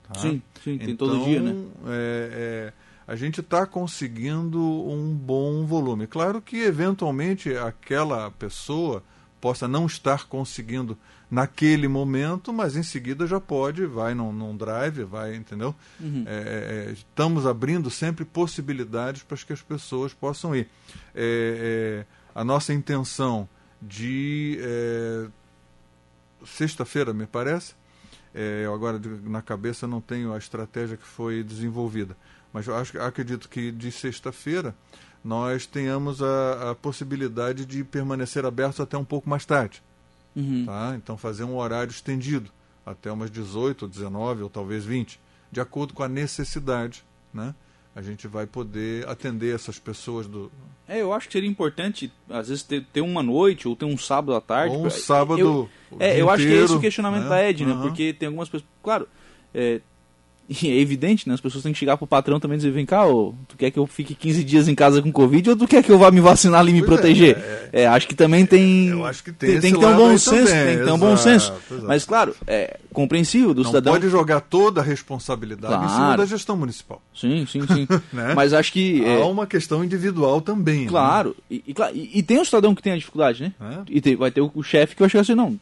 Tá? 0.04 0.20
Sim, 0.20 0.42
sim, 0.64 0.78
tem 0.78 0.92
então, 0.92 1.08
todo 1.08 1.26
dia, 1.26 1.42
né? 1.42 1.56
É, 1.88 2.74
é 2.74 2.88
a 3.08 3.16
gente 3.16 3.40
está 3.40 3.66
conseguindo 3.66 4.62
um 4.62 5.16
bom 5.16 5.66
volume. 5.66 6.06
Claro 6.08 6.42
que, 6.42 6.58
eventualmente, 6.58 7.56
aquela 7.56 8.30
pessoa 8.32 9.02
possa 9.40 9.68
não 9.68 9.86
estar 9.86 10.26
conseguindo 10.28 10.98
naquele 11.30 11.88
momento, 11.88 12.54
mas 12.54 12.76
em 12.76 12.84
seguida 12.84 13.28
já 13.28 13.40
pode, 13.40 13.86
vai 13.86 14.14
num, 14.14 14.32
num 14.32 14.56
drive, 14.56 15.04
vai, 15.04 15.36
entendeu? 15.36 15.76
Uhum. 16.00 16.24
É, 16.26 16.88
é, 16.90 16.92
estamos 16.92 17.46
abrindo 17.46 17.90
sempre 17.90 18.24
possibilidades 18.24 19.24
para 19.24 19.38
que 19.38 19.54
as 19.54 19.62
pessoas 19.62 20.14
possam 20.14 20.56
ir. 20.56 20.70
É, 21.14 22.06
é 22.06 22.18
a 22.34 22.44
nossa 22.44 22.72
intenção 22.72 23.50
de 23.82 24.60
é, 24.62 25.28
sexta-feira, 26.46 27.14
me 27.14 27.26
parece, 27.26 27.74
é, 28.34 28.66
eu 28.66 28.74
agora 28.74 29.02
na 29.24 29.42
cabeça 29.42 29.88
não 29.88 30.00
tenho 30.00 30.32
a 30.32 30.38
estratégia 30.38 30.98
que 30.98 31.06
foi 31.06 31.44
desenvolvida, 31.44 32.16
mas 32.54 32.68
eu 32.68 32.76
acho, 32.76 33.00
acredito 33.02 33.50
que 33.50 33.72
de 33.72 33.92
sexta-feira 33.92 34.76
nós 35.28 35.66
tenhamos 35.66 36.24
a, 36.24 36.72
a, 36.72 36.76
possibilidade 36.76 37.66
de 37.66 37.84
permanecer 37.84 38.46
abertos 38.46 38.80
até 38.80 38.98
um 38.98 39.04
pouco 39.04 39.30
mais 39.30 39.46
tarde. 39.46 39.84
Uhum. 40.34 40.66
Tá? 40.66 40.94
Então 40.96 41.18
fazer 41.18 41.44
um 41.44 41.58
horário 41.58 41.92
estendido, 41.92 42.50
até 42.86 43.12
umas 43.12 43.30
18, 43.30 43.82
ou 43.84 43.90
19 43.90 44.44
ou 44.44 44.50
talvez 44.50 44.86
20, 44.86 45.20
de 45.52 45.60
acordo 45.60 45.94
com 45.94 46.02
a 46.02 46.08
necessidade. 46.08 47.04
Né? 47.34 47.54
A 47.94 48.02
gente 48.02 48.26
vai 48.26 48.48
poder 48.48 49.06
atender 49.10 49.54
essas 49.54 49.78
pessoas 49.78 50.28
do. 50.28 50.50
É, 50.88 51.02
eu 51.02 51.12
acho 51.12 51.28
que 51.28 51.34
seria 51.34 51.50
importante, 51.50 52.10
às 52.30 52.48
vezes, 52.48 52.64
ter, 52.64 52.86
ter 52.94 53.02
uma 53.02 53.22
noite 53.22 53.68
ou 53.68 53.76
ter 53.76 53.84
um 53.84 53.98
sábado 53.98 54.34
à 54.34 54.40
tarde. 54.40 54.78
Ou 54.78 54.86
um 54.86 54.90
sábado. 54.90 55.40
Eu, 55.42 55.70
é, 56.00 56.22
eu 56.22 56.30
acho 56.30 56.46
que 56.46 56.54
é 56.54 56.64
esse 56.64 56.74
o 56.74 56.80
questionamento 56.80 57.24
né? 57.24 57.30
da 57.30 57.50
Ed, 57.50 57.66
né? 57.66 57.74
Uhum. 57.74 57.82
Porque 57.82 58.14
tem 58.14 58.28
algumas 58.28 58.48
pessoas. 58.48 58.70
Claro, 58.82 59.10
é, 59.54 59.82
e 60.50 60.70
é 60.70 60.80
evidente, 60.80 61.28
né? 61.28 61.34
As 61.34 61.42
pessoas 61.42 61.62
têm 61.62 61.74
que 61.74 61.80
chegar 61.80 61.98
pro 61.98 62.08
patrão 62.08 62.40
também 62.40 62.56
e 62.56 62.60
dizer, 62.60 62.72
vem 62.72 62.86
cá, 62.86 63.06
ô, 63.06 63.36
tu 63.50 63.58
quer 63.58 63.70
que 63.70 63.78
eu 63.78 63.86
fique 63.86 64.16
15 64.16 64.44
dias 64.46 64.68
em 64.70 64.76
casa 64.76 65.02
com 65.02 65.12
Covid 65.12 65.50
ou 65.50 65.56
tu 65.58 65.68
quer 65.68 65.84
que 65.84 65.92
eu 65.92 65.98
vá 65.98 66.10
me 66.10 66.22
vacinar 66.22 66.62
ali 66.62 66.72
e 66.72 66.76
me 66.76 66.80
pois 66.80 66.92
é, 66.92 66.96
proteger? 66.96 67.38
É, 67.38 67.70
é, 67.74 67.82
é, 67.82 67.88
acho 67.88 68.08
que 68.08 68.16
também 68.16 68.46
tem. 68.46 68.88
Eu 68.88 69.06
acho 69.06 69.22
que 69.24 69.34
tem. 69.34 69.60
Tem, 69.60 69.74
que 69.74 69.80
ter 69.80 69.86
um 69.86 69.96
bom 69.98 70.18
senso, 70.18 70.48
também, 70.48 70.66
tem 70.66 70.78
que 70.78 70.86
ter 70.86 70.92
um 70.92 70.98
bom 70.98 71.18
senso. 71.18 71.54
Exato. 71.70 71.86
Mas 71.86 72.06
claro, 72.06 72.34
é 72.48 72.80
compreensível 72.94 73.54
do 73.54 73.64
Não 73.64 73.70
cidadão. 73.70 73.94
pode 73.94 74.10
jogar 74.10 74.40
toda 74.40 74.80
a 74.80 74.84
responsabilidade 74.84 75.74
claro. 75.74 75.86
em 75.86 75.94
cima 75.94 76.18
da 76.18 76.26
gestão 76.26 76.56
municipal. 76.56 77.02
Sim, 77.14 77.46
sim, 77.46 77.68
sim. 77.68 77.86
né? 78.14 78.34
Mas 78.34 78.54
acho 78.54 78.72
que. 78.72 79.04
Há 79.04 79.10
é 79.10 79.24
uma 79.26 79.46
questão 79.46 79.84
individual 79.84 80.40
também. 80.40 80.84
Né? 80.84 80.88
Claro. 80.88 81.36
Né? 81.50 81.58
E, 81.68 81.76
e, 81.94 82.20
e, 82.20 82.24
tem 82.24 82.40
um 82.40 82.46
cidadão 82.46 82.74
que 82.74 82.82
tem 82.82 82.94
a 82.94 82.98
dificuldade, 82.98 83.44
né? 83.44 83.54
É. 83.60 83.80
E 83.90 84.00
tem, 84.00 84.16
vai 84.16 84.32
ter 84.32 84.40
o, 84.40 84.50
o 84.56 84.64
chefe 84.64 84.96
que 84.96 85.02
vai 85.02 85.10
chegar 85.10 85.24
assim, 85.24 85.36
não. 85.36 85.60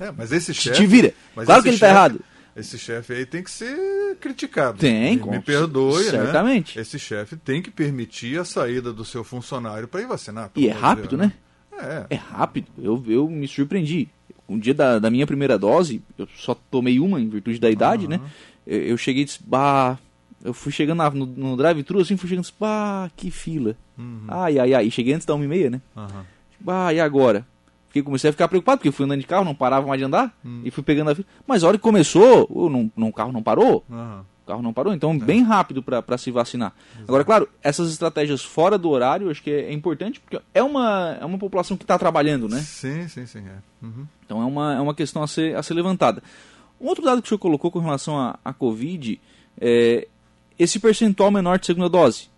É, 0.00 0.10
mas 0.10 0.32
esse 0.32 0.52
chefe. 0.52 0.76
Te 0.76 0.86
vira. 0.86 1.14
Claro 1.44 1.62
que 1.62 1.68
ele 1.68 1.76
está 1.76 1.88
errado 1.88 2.20
esse 2.56 2.78
chefe 2.78 3.12
aí 3.12 3.26
tem 3.26 3.42
que 3.42 3.50
ser 3.50 4.16
criticado. 4.18 4.78
Tem, 4.78 5.18
me, 5.18 5.30
me 5.30 5.40
perdoe, 5.40 6.04
né? 6.04 6.10
certamente. 6.10 6.76
Né? 6.76 6.82
Esse 6.82 6.98
chefe 6.98 7.36
tem 7.36 7.60
que 7.60 7.70
permitir 7.70 8.40
a 8.40 8.44
saída 8.44 8.92
do 8.92 9.04
seu 9.04 9.22
funcionário 9.22 9.86
para 9.86 10.00
ir 10.00 10.06
vacinar. 10.06 10.50
E 10.56 10.66
é 10.68 10.72
rápido, 10.72 11.18
né? 11.18 11.32
É. 11.78 12.06
É 12.10 12.16
rápido. 12.16 12.68
Eu, 12.78 13.04
eu 13.06 13.28
me 13.28 13.46
surpreendi. 13.46 14.08
um 14.48 14.58
dia 14.58 14.72
da, 14.72 14.98
da 14.98 15.10
minha 15.10 15.26
primeira 15.26 15.58
dose, 15.58 16.02
eu 16.16 16.26
só 16.34 16.54
tomei 16.54 16.98
uma 16.98 17.20
em 17.20 17.28
virtude 17.28 17.58
da 17.58 17.70
idade, 17.70 18.04
uhum. 18.04 18.12
né? 18.12 18.20
Eu, 18.66 18.80
eu, 18.80 18.96
cheguei 18.96 19.22
e 19.22 19.26
disse, 19.26 19.38
bah, 19.44 19.98
eu 20.42 20.54
fui 20.54 20.72
chegando 20.72 20.98
na, 20.98 21.10
no, 21.10 21.26
no 21.26 21.56
drive-thru 21.58 22.00
assim, 22.00 22.16
fui 22.16 22.28
chegando 22.28 22.44
e 22.44 22.48
disse, 22.48 22.58
bah, 22.58 23.10
que 23.14 23.30
fila. 23.30 23.76
Uhum. 23.98 24.24
Ai, 24.28 24.58
ai, 24.58 24.74
ai. 24.74 24.86
E 24.86 24.90
cheguei 24.90 25.12
antes 25.12 25.26
da 25.26 25.34
uma 25.34 25.44
e 25.44 25.48
meia, 25.48 25.68
né? 25.68 25.80
Uhum. 25.94 26.24
Bah, 26.58 26.92
e 26.94 27.00
agora? 27.00 27.46
Fiquei, 27.96 28.02
comecei 28.02 28.28
a 28.28 28.32
ficar 28.32 28.48
preocupado, 28.48 28.78
porque 28.78 28.88
eu 28.88 28.92
fui 28.92 29.06
andando 29.06 29.20
de 29.20 29.26
carro, 29.26 29.44
não 29.44 29.54
parava 29.54 29.86
mais 29.86 29.98
de 29.98 30.04
andar, 30.04 30.36
uhum. 30.44 30.60
e 30.64 30.70
fui 30.70 30.82
pegando 30.82 31.10
a 31.10 31.14
fila. 31.14 31.26
Mas 31.46 31.64
a 31.64 31.68
hora 31.68 31.78
que 31.78 31.82
começou, 31.82 32.46
o 32.50 32.68
não, 32.68 32.90
não, 32.96 33.10
carro 33.10 33.32
não 33.32 33.42
parou. 33.42 33.84
O 33.88 34.46
carro 34.46 34.62
não 34.62 34.72
parou, 34.72 34.92
então 34.92 35.12
é. 35.12 35.18
bem 35.18 35.42
rápido 35.42 35.82
para 35.82 36.18
se 36.18 36.30
vacinar. 36.30 36.74
Exato. 36.90 37.04
Agora, 37.08 37.24
claro, 37.24 37.48
essas 37.62 37.90
estratégias 37.90 38.44
fora 38.44 38.76
do 38.76 38.90
horário, 38.90 39.30
acho 39.30 39.42
que 39.42 39.50
é, 39.50 39.70
é 39.70 39.72
importante, 39.72 40.20
porque 40.20 40.38
é 40.52 40.62
uma, 40.62 41.16
é 41.20 41.24
uma 41.24 41.38
população 41.38 41.76
que 41.76 41.84
está 41.84 41.98
trabalhando, 41.98 42.48
né? 42.48 42.60
Sim, 42.60 43.08
sim, 43.08 43.26
sim. 43.26 43.38
É. 43.38 43.84
Uhum. 43.84 44.06
Então 44.24 44.42
é 44.42 44.44
uma, 44.44 44.74
é 44.74 44.80
uma 44.80 44.94
questão 44.94 45.22
a 45.22 45.26
ser, 45.26 45.56
a 45.56 45.62
ser 45.62 45.74
levantada. 45.74 46.22
Um 46.80 46.86
outro 46.86 47.04
dado 47.04 47.22
que 47.22 47.26
o 47.26 47.30
senhor 47.30 47.38
colocou 47.38 47.70
com 47.70 47.80
relação 47.80 48.18
à, 48.18 48.38
à 48.44 48.52
Covid 48.52 49.18
é 49.58 50.06
esse 50.58 50.78
percentual 50.78 51.30
menor 51.30 51.58
de 51.58 51.66
segunda 51.66 51.88
dose. 51.88 52.28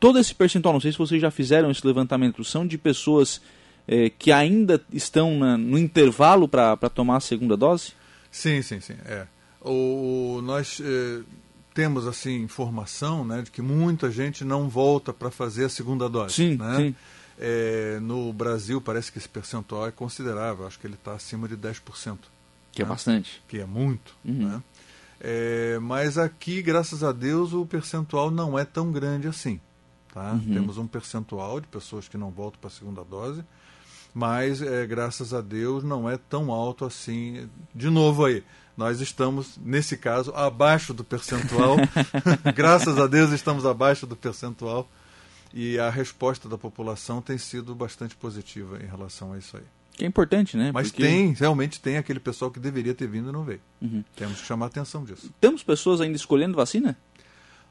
Todo 0.00 0.18
esse 0.18 0.34
percentual, 0.34 0.74
não 0.74 0.80
sei 0.80 0.92
se 0.92 0.98
vocês 0.98 1.22
já 1.22 1.30
fizeram 1.30 1.70
esse 1.70 1.86
levantamento, 1.86 2.44
são 2.44 2.66
de 2.66 2.76
pessoas 2.76 3.40
é, 3.86 4.10
que 4.10 4.32
ainda 4.32 4.82
estão 4.92 5.38
na, 5.38 5.56
no 5.56 5.78
intervalo 5.78 6.48
para 6.48 6.76
tomar 6.90 7.16
a 7.16 7.20
segunda 7.20 7.56
dose? 7.56 7.92
Sim, 8.30 8.60
sim, 8.62 8.80
sim. 8.80 8.96
É. 9.04 9.26
O, 9.60 10.40
nós 10.42 10.80
eh, 10.80 11.22
temos 11.74 12.06
assim 12.06 12.42
informação 12.42 13.24
né, 13.24 13.42
de 13.42 13.50
que 13.50 13.60
muita 13.60 14.10
gente 14.10 14.44
não 14.44 14.68
volta 14.68 15.12
para 15.12 15.30
fazer 15.30 15.64
a 15.64 15.68
segunda 15.68 16.08
dose. 16.08 16.34
Sim, 16.34 16.56
né? 16.56 16.76
sim. 16.76 16.94
É, 17.38 17.98
no 18.00 18.32
Brasil 18.32 18.80
parece 18.80 19.12
que 19.12 19.18
esse 19.18 19.28
percentual 19.28 19.86
é 19.86 19.90
considerável, 19.90 20.66
acho 20.66 20.78
que 20.78 20.86
ele 20.86 20.94
está 20.94 21.12
acima 21.12 21.46
de 21.46 21.56
10%. 21.56 22.16
Que 22.72 22.80
é 22.80 22.84
né? 22.84 22.88
é 22.90 22.94
bastante. 22.94 23.42
Que 23.46 23.58
é 23.60 23.66
muito. 23.66 24.14
Uhum. 24.24 24.48
Né? 24.48 24.62
É, 25.20 25.78
mas 25.80 26.16
aqui, 26.16 26.62
graças 26.62 27.02
a 27.02 27.12
Deus, 27.12 27.52
o 27.52 27.66
percentual 27.66 28.30
não 28.30 28.58
é 28.58 28.64
tão 28.64 28.90
grande 28.90 29.28
assim. 29.28 29.60
Tá? 30.14 30.32
Uhum. 30.32 30.54
Temos 30.54 30.78
um 30.78 30.86
percentual 30.86 31.60
de 31.60 31.66
pessoas 31.66 32.08
que 32.08 32.16
não 32.16 32.30
voltam 32.30 32.58
para 32.60 32.68
a 32.68 32.72
segunda 32.72 33.04
dose, 33.04 33.44
mas 34.14 34.62
é, 34.62 34.86
graças 34.86 35.34
a 35.34 35.40
Deus 35.40 35.84
não 35.84 36.08
é 36.08 36.16
tão 36.16 36.50
alto 36.50 36.84
assim. 36.84 37.48
De 37.74 37.90
novo 37.90 38.24
aí, 38.24 38.42
nós 38.76 39.00
estamos, 39.00 39.58
nesse 39.62 39.96
caso, 39.96 40.32
abaixo 40.34 40.92
do 40.92 41.02
percentual. 41.02 41.76
Graças 42.54 42.98
a 42.98 43.06
Deus 43.06 43.32
estamos 43.32 43.64
abaixo 43.64 44.06
do 44.06 44.14
percentual. 44.14 44.86
E 45.54 45.78
a 45.78 45.88
resposta 45.88 46.48
da 46.48 46.58
população 46.58 47.22
tem 47.22 47.38
sido 47.38 47.74
bastante 47.74 48.14
positiva 48.14 48.78
em 48.82 48.86
relação 48.86 49.32
a 49.32 49.38
isso 49.38 49.56
aí. 49.56 49.62
Que 49.92 50.04
é 50.04 50.06
importante, 50.06 50.58
né? 50.58 50.70
Mas 50.72 50.88
Porque... 50.88 51.02
tem, 51.02 51.32
realmente 51.32 51.80
tem 51.80 51.96
aquele 51.96 52.20
pessoal 52.20 52.50
que 52.50 52.60
deveria 52.60 52.92
ter 52.92 53.08
vindo 53.08 53.30
e 53.30 53.32
não 53.32 53.42
veio. 53.42 53.60
Uhum. 53.80 54.04
Temos 54.14 54.42
que 54.42 54.46
chamar 54.46 54.66
a 54.66 54.68
atenção 54.68 55.02
disso. 55.04 55.32
Temos 55.40 55.62
pessoas 55.62 56.02
ainda 56.02 56.16
escolhendo 56.16 56.54
vacina? 56.54 56.98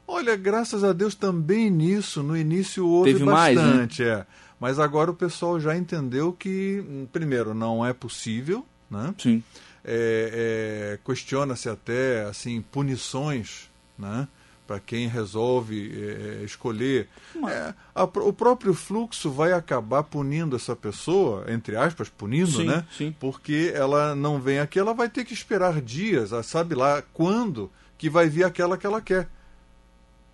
Olha, 0.08 0.34
graças 0.34 0.82
a 0.82 0.92
Deus 0.92 1.14
também 1.14 1.70
nisso, 1.70 2.22
no 2.22 2.36
início 2.36 2.88
houve 2.88 3.12
Teve 3.12 3.24
bastante, 3.24 4.02
mais, 4.02 4.18
né? 4.18 4.20
é. 4.20 4.26
Mas 4.58 4.78
agora 4.78 5.10
o 5.10 5.14
pessoal 5.14 5.60
já 5.60 5.76
entendeu 5.76 6.32
que, 6.32 6.84
hum, 6.88 7.06
primeiro, 7.12 7.54
não 7.54 7.84
é 7.84 7.92
possível, 7.92 8.64
né? 8.90 9.14
Sim 9.18 9.42
é, 9.86 10.96
é, 10.96 10.98
questiona-se 11.04 11.68
até 11.68 12.24
assim 12.24 12.60
punições, 12.60 13.70
né? 13.96 14.26
Para 14.66 14.80
quem 14.80 15.06
resolve 15.06 15.92
é, 15.94 16.42
escolher, 16.42 17.08
é, 17.48 17.72
a, 17.94 18.02
o 18.02 18.32
próprio 18.32 18.74
fluxo 18.74 19.30
vai 19.30 19.52
acabar 19.52 20.02
punindo 20.02 20.56
essa 20.56 20.74
pessoa, 20.74 21.44
entre 21.46 21.76
aspas, 21.76 22.08
punindo, 22.08 22.50
sim, 22.50 22.64
né? 22.66 22.84
Sim. 22.90 23.14
Porque 23.20 23.70
ela 23.72 24.16
não 24.16 24.40
vem 24.40 24.58
aqui, 24.58 24.76
ela 24.76 24.92
vai 24.92 25.08
ter 25.08 25.24
que 25.24 25.32
esperar 25.32 25.80
dias, 25.80 26.30
sabe 26.44 26.74
lá 26.74 27.00
quando 27.12 27.70
que 27.96 28.10
vai 28.10 28.28
vir 28.28 28.42
aquela 28.42 28.76
que 28.76 28.84
ela 28.84 29.00
quer, 29.00 29.28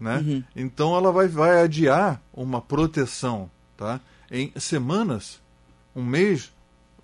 né? 0.01 0.17
Uhum. 0.27 0.43
Então 0.57 0.97
ela 0.97 1.13
vai, 1.13 1.29
vai 1.29 1.63
adiar 1.63 2.19
uma 2.33 2.63
proteção, 2.63 3.51
tá? 3.77 4.01
Em 4.33 4.51
semanas, 4.57 5.40
um 5.95 6.03
mês, 6.03 6.51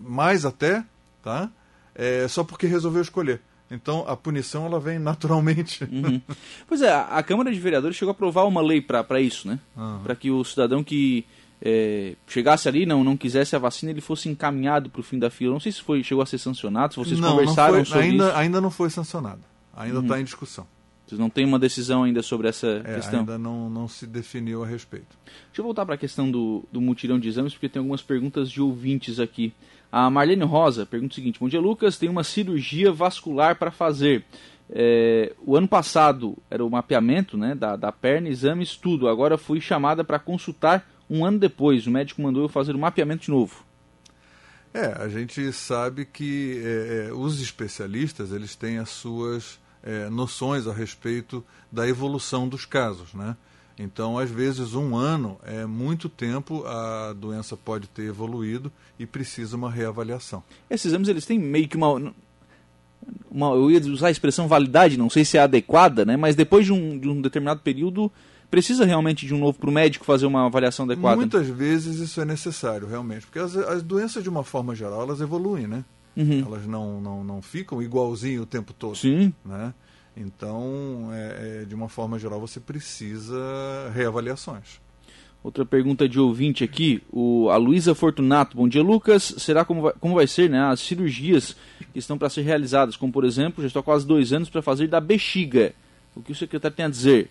mais 0.00 0.46
até, 0.46 0.82
tá? 1.22 1.50
é, 1.98 2.28
só 2.28 2.44
porque 2.44 2.66
resolveu 2.68 3.02
escolher. 3.02 3.40
Então 3.70 4.04
a 4.08 4.16
punição 4.16 4.64
ela 4.64 4.78
vem 4.78 4.98
naturalmente. 4.98 5.84
Uhum. 5.84 6.22
Pois 6.66 6.80
é, 6.80 6.90
a 6.90 7.22
Câmara 7.22 7.52
de 7.52 7.58
Vereadores 7.58 7.96
chegou 7.96 8.12
a 8.12 8.14
aprovar 8.14 8.46
uma 8.46 8.62
lei 8.62 8.80
para 8.80 9.20
isso, 9.20 9.48
né? 9.48 9.58
Uhum. 9.76 9.98
Para 10.04 10.14
que 10.14 10.30
o 10.30 10.42
cidadão 10.44 10.82
que 10.84 11.26
é, 11.60 12.14
chegasse 12.26 12.68
ali 12.68 12.86
não 12.86 13.02
não 13.02 13.16
quisesse 13.16 13.56
a 13.56 13.58
vacina 13.58 13.90
ele 13.90 14.00
fosse 14.00 14.28
encaminhado 14.28 14.88
para 14.88 15.00
o 15.00 15.02
fim 15.02 15.18
da 15.18 15.28
fila. 15.28 15.52
Não 15.52 15.60
sei 15.60 15.72
se 15.72 15.82
foi 15.82 16.02
chegou 16.04 16.22
a 16.22 16.26
ser 16.26 16.38
sancionado, 16.38 16.94
se 16.94 17.00
vocês 17.00 17.18
não, 17.18 17.32
conversaram 17.32 17.78
não 17.78 17.84
foi, 17.84 17.84
sobre 17.84 18.02
ainda, 18.04 18.28
isso. 18.28 18.36
Ainda 18.36 18.60
não 18.60 18.70
foi 18.70 18.90
sancionado. 18.90 19.40
Ainda 19.76 19.98
está 19.98 20.14
uhum. 20.14 20.20
em 20.20 20.24
discussão. 20.24 20.66
Vocês 21.08 21.18
não 21.18 21.30
têm 21.30 21.46
uma 21.46 21.58
decisão 21.58 22.02
ainda 22.02 22.20
sobre 22.20 22.48
essa 22.48 22.82
é, 22.84 22.96
questão? 22.96 23.20
Ainda 23.20 23.38
não, 23.38 23.70
não 23.70 23.88
se 23.88 24.06
definiu 24.06 24.62
a 24.62 24.66
respeito. 24.66 25.16
Deixa 25.46 25.60
eu 25.60 25.64
voltar 25.64 25.86
para 25.86 25.94
a 25.94 25.98
questão 25.98 26.30
do, 26.30 26.62
do 26.70 26.82
mutirão 26.82 27.18
de 27.18 27.26
exames, 27.26 27.54
porque 27.54 27.66
tem 27.66 27.80
algumas 27.80 28.02
perguntas 28.02 28.50
de 28.50 28.60
ouvintes 28.60 29.18
aqui. 29.18 29.54
A 29.90 30.10
Marlene 30.10 30.44
Rosa 30.44 30.84
pergunta 30.84 31.12
o 31.12 31.14
seguinte: 31.14 31.40
Bom 31.40 31.48
dia, 31.48 31.60
Lucas. 31.60 31.96
Tem 31.96 32.10
uma 32.10 32.22
cirurgia 32.22 32.92
vascular 32.92 33.56
para 33.56 33.70
fazer. 33.70 34.22
É, 34.68 35.32
o 35.46 35.56
ano 35.56 35.66
passado 35.66 36.36
era 36.50 36.62
o 36.62 36.68
mapeamento 36.68 37.38
né, 37.38 37.54
da, 37.54 37.74
da 37.74 37.90
perna, 37.90 38.28
exames, 38.28 38.76
tudo. 38.76 39.08
Agora 39.08 39.38
fui 39.38 39.62
chamada 39.62 40.04
para 40.04 40.18
consultar 40.18 40.86
um 41.08 41.24
ano 41.24 41.38
depois. 41.38 41.86
O 41.86 41.90
médico 41.90 42.20
mandou 42.20 42.42
eu 42.42 42.50
fazer 42.50 42.74
o 42.74 42.78
mapeamento 42.78 43.24
de 43.24 43.30
novo. 43.30 43.64
É, 44.74 44.88
a 45.02 45.08
gente 45.08 45.50
sabe 45.54 46.04
que 46.04 46.60
é, 46.62 47.06
é 47.08 47.12
os 47.14 47.40
especialistas 47.40 48.30
eles 48.30 48.54
têm 48.54 48.76
as 48.76 48.90
suas 48.90 49.58
é, 49.82 50.08
noções 50.08 50.66
a 50.66 50.72
respeito 50.72 51.44
da 51.70 51.88
evolução 51.88 52.48
dos 52.48 52.64
casos, 52.64 53.14
né? 53.14 53.36
Então, 53.78 54.18
às 54.18 54.28
vezes, 54.28 54.74
um 54.74 54.96
ano 54.96 55.38
é 55.44 55.64
muito 55.64 56.08
tempo, 56.08 56.64
a 56.66 57.12
doença 57.12 57.56
pode 57.56 57.86
ter 57.86 58.02
evoluído 58.04 58.72
e 58.98 59.06
precisa 59.06 59.56
uma 59.56 59.70
reavaliação. 59.70 60.42
Esses 60.68 60.86
exames, 60.86 61.08
eles 61.08 61.24
têm 61.24 61.38
meio 61.38 61.68
que 61.68 61.76
uma, 61.76 62.12
uma 63.30 63.50
eu 63.54 63.70
ia 63.70 63.80
usar 63.86 64.08
a 64.08 64.10
expressão 64.10 64.48
validade, 64.48 64.98
não 64.98 65.08
sei 65.08 65.24
se 65.24 65.36
é 65.36 65.40
adequada, 65.40 66.04
né? 66.04 66.16
mas 66.16 66.34
depois 66.34 66.66
de 66.66 66.72
um, 66.72 66.98
de 66.98 67.08
um 67.08 67.22
determinado 67.22 67.60
período, 67.60 68.10
precisa 68.50 68.84
realmente 68.84 69.26
de 69.26 69.32
um 69.32 69.38
novo 69.38 69.58
para 69.58 69.70
o 69.70 69.72
médico 69.72 70.04
fazer 70.04 70.26
uma 70.26 70.46
avaliação 70.46 70.84
adequada? 70.84 71.16
Muitas 71.16 71.46
vezes 71.46 72.00
isso 72.00 72.20
é 72.20 72.24
necessário, 72.24 72.88
realmente, 72.88 73.26
porque 73.26 73.38
as, 73.38 73.56
as 73.56 73.82
doenças, 73.82 74.24
de 74.24 74.28
uma 74.28 74.42
forma 74.42 74.74
geral, 74.74 75.02
elas 75.02 75.20
evoluem, 75.20 75.68
né? 75.68 75.84
Uhum. 76.18 76.44
Elas 76.44 76.66
não, 76.66 77.00
não, 77.00 77.22
não 77.22 77.40
ficam 77.40 77.80
igualzinho 77.80 78.42
o 78.42 78.46
tempo 78.46 78.72
todo. 78.72 78.96
Sim. 78.96 79.32
Né? 79.44 79.72
Então, 80.16 81.10
é, 81.12 81.60
é, 81.62 81.64
de 81.64 81.76
uma 81.76 81.88
forma 81.88 82.18
geral, 82.18 82.40
você 82.40 82.58
precisa 82.58 83.38
reavaliações. 83.94 84.80
Outra 85.44 85.64
pergunta 85.64 86.08
de 86.08 86.18
ouvinte 86.18 86.64
aqui, 86.64 87.00
o, 87.12 87.48
a 87.48 87.56
Luísa 87.56 87.94
Fortunato. 87.94 88.56
Bom 88.56 88.68
dia, 88.68 88.82
Lucas. 88.82 89.32
Será 89.38 89.64
como 89.64 89.82
vai, 89.82 89.92
como 90.00 90.16
vai 90.16 90.26
ser 90.26 90.50
né, 90.50 90.60
as 90.60 90.80
cirurgias 90.80 91.56
que 91.92 92.00
estão 92.00 92.18
para 92.18 92.28
ser 92.28 92.42
realizadas? 92.42 92.96
Como, 92.96 93.12
por 93.12 93.24
exemplo, 93.24 93.62
já 93.62 93.68
estou 93.68 93.78
há 93.78 93.84
quase 93.84 94.04
dois 94.04 94.32
anos 94.32 94.50
para 94.50 94.60
fazer 94.60 94.88
da 94.88 95.00
bexiga. 95.00 95.72
O 96.16 96.20
que 96.20 96.32
o 96.32 96.34
secretário 96.34 96.76
tem 96.76 96.86
a 96.86 96.90
dizer? 96.90 97.30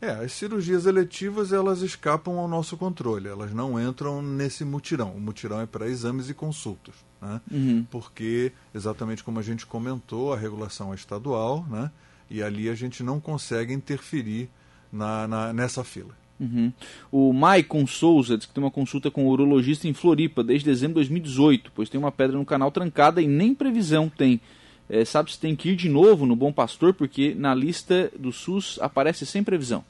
É, 0.00 0.10
as 0.10 0.32
cirurgias 0.32 0.86
eletivas 0.86 1.52
elas 1.52 1.82
escapam 1.82 2.38
ao 2.38 2.48
nosso 2.48 2.76
controle, 2.76 3.28
elas 3.28 3.52
não 3.52 3.80
entram 3.80 4.22
nesse 4.22 4.64
mutirão. 4.64 5.12
O 5.12 5.20
mutirão 5.20 5.60
é 5.60 5.66
para 5.66 5.88
exames 5.88 6.28
e 6.28 6.34
consultas, 6.34 6.94
né? 7.20 7.40
Uhum. 7.50 7.86
porque, 7.90 8.52
exatamente 8.74 9.24
como 9.24 9.38
a 9.38 9.42
gente 9.42 9.66
comentou, 9.66 10.32
a 10.32 10.36
regulação 10.36 10.92
é 10.92 10.96
estadual, 10.96 11.64
né? 11.68 11.90
e 12.30 12.42
ali 12.42 12.68
a 12.68 12.74
gente 12.74 13.02
não 13.02 13.20
consegue 13.20 13.72
interferir 13.72 14.48
na, 14.92 15.26
na 15.26 15.52
nessa 15.52 15.84
fila. 15.84 16.14
Uhum. 16.38 16.70
O 17.10 17.32
Maicon 17.32 17.86
Souza 17.86 18.36
diz 18.36 18.46
que 18.46 18.52
tem 18.52 18.62
uma 18.62 18.70
consulta 18.70 19.10
com 19.10 19.26
o 19.26 19.30
urologista 19.30 19.88
em 19.88 19.94
Floripa 19.94 20.44
desde 20.44 20.66
dezembro 20.66 20.94
de 20.94 21.08
2018, 21.08 21.72
pois 21.74 21.88
tem 21.88 21.98
uma 21.98 22.12
pedra 22.12 22.36
no 22.36 22.44
canal 22.44 22.70
trancada 22.70 23.22
e 23.22 23.26
nem 23.26 23.54
previsão 23.54 24.08
tem. 24.08 24.40
É, 24.88 25.04
sabe 25.04 25.32
se 25.32 25.38
tem 25.38 25.56
que 25.56 25.70
ir 25.70 25.76
de 25.76 25.88
novo 25.88 26.26
no 26.26 26.36
Bom 26.36 26.52
Pastor, 26.52 26.94
porque 26.94 27.34
na 27.34 27.54
lista 27.54 28.10
do 28.18 28.32
SUS 28.32 28.78
aparece 28.80 29.26
sem 29.26 29.42
previsão. 29.42 29.84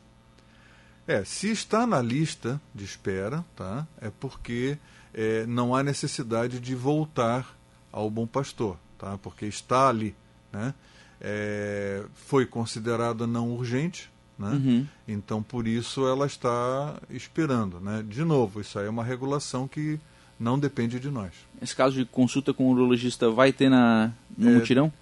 É, 1.06 1.22
se 1.24 1.50
está 1.50 1.86
na 1.86 2.02
lista 2.02 2.60
de 2.74 2.84
espera, 2.84 3.44
tá? 3.54 3.86
É 4.00 4.10
porque 4.10 4.78
é, 5.14 5.46
não 5.46 5.74
há 5.74 5.82
necessidade 5.82 6.58
de 6.58 6.74
voltar 6.74 7.56
ao 7.92 8.10
Bom 8.10 8.26
Pastor, 8.26 8.76
tá? 8.98 9.16
Porque 9.18 9.46
está 9.46 9.88
ali, 9.88 10.14
né? 10.52 10.74
é, 11.20 12.04
foi 12.14 12.46
considerada 12.46 13.26
não 13.26 13.50
urgente, 13.52 14.10
né? 14.38 14.50
Uhum. 14.50 14.86
então 15.08 15.42
por 15.42 15.66
isso 15.66 16.06
ela 16.06 16.26
está 16.26 16.96
esperando. 17.08 17.80
Né? 17.80 18.04
De 18.06 18.22
novo, 18.22 18.60
isso 18.60 18.78
aí 18.78 18.86
é 18.86 18.90
uma 18.90 19.04
regulação 19.04 19.66
que 19.66 19.98
não 20.38 20.58
depende 20.58 21.00
de 21.00 21.10
nós. 21.10 21.32
Esse 21.60 21.74
caso 21.74 21.96
de 21.96 22.04
consulta 22.04 22.52
com 22.52 22.64
o 22.64 22.70
urologista 22.72 23.30
vai 23.30 23.52
ter 23.52 23.68
na, 23.68 24.12
no 24.36 24.50
é, 24.50 24.54
mutirão? 24.54 24.92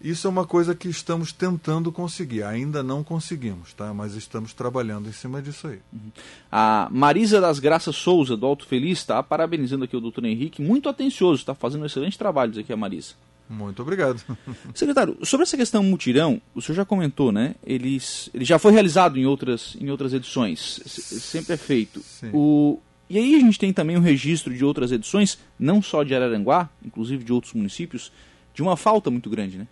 Isso 0.00 0.26
é 0.26 0.30
uma 0.30 0.46
coisa 0.46 0.74
que 0.74 0.88
estamos 0.88 1.32
tentando 1.32 1.90
conseguir. 1.90 2.42
Ainda 2.42 2.82
não 2.82 3.02
conseguimos, 3.02 3.72
tá? 3.72 3.94
Mas 3.94 4.14
estamos 4.14 4.52
trabalhando 4.52 5.08
em 5.08 5.12
cima 5.12 5.40
disso 5.40 5.66
aí. 5.66 5.78
Uhum. 5.92 6.10
A 6.52 6.88
Marisa 6.90 7.40
das 7.40 7.58
Graças 7.58 7.96
Souza, 7.96 8.36
do 8.36 8.44
Alto 8.44 8.66
Feliz, 8.66 8.98
está 8.98 9.22
parabenizando 9.22 9.84
aqui 9.84 9.96
o 9.96 10.00
doutor 10.00 10.24
Henrique. 10.26 10.60
Muito 10.60 10.88
atencioso, 10.88 11.40
está 11.40 11.54
fazendo 11.54 11.82
um 11.82 11.86
excelente 11.86 12.18
trabalho 12.18 12.58
aqui 12.60 12.72
a 12.72 12.76
Marisa. 12.76 13.14
Muito 13.48 13.82
obrigado. 13.82 14.22
Secretário, 14.74 15.16
sobre 15.22 15.44
essa 15.44 15.56
questão 15.56 15.82
mutirão, 15.82 16.40
o 16.54 16.62
senhor 16.62 16.76
já 16.76 16.84
comentou, 16.84 17.30
né? 17.30 17.54
Ele, 17.64 17.98
ele 18.32 18.44
já 18.44 18.58
foi 18.58 18.72
realizado 18.72 19.18
em 19.18 19.26
outras, 19.26 19.76
em 19.80 19.90
outras 19.90 20.12
edições, 20.12 20.80
sempre 20.86 21.54
é 21.54 21.56
feito. 21.56 22.00
Sim. 22.00 22.30
O, 22.32 22.78
e 23.08 23.18
aí 23.18 23.34
a 23.34 23.40
gente 23.40 23.58
tem 23.58 23.72
também 23.72 23.96
um 23.96 24.00
registro 24.00 24.54
de 24.54 24.64
outras 24.64 24.90
edições, 24.90 25.38
não 25.58 25.82
só 25.82 26.02
de 26.02 26.14
Araranguá, 26.14 26.68
inclusive 26.84 27.22
de 27.22 27.32
outros 27.32 27.52
municípios, 27.52 28.10
de 28.54 28.62
uma 28.62 28.76
falta 28.76 29.10
muito 29.10 29.28
grande, 29.28 29.58
né? 29.58 29.66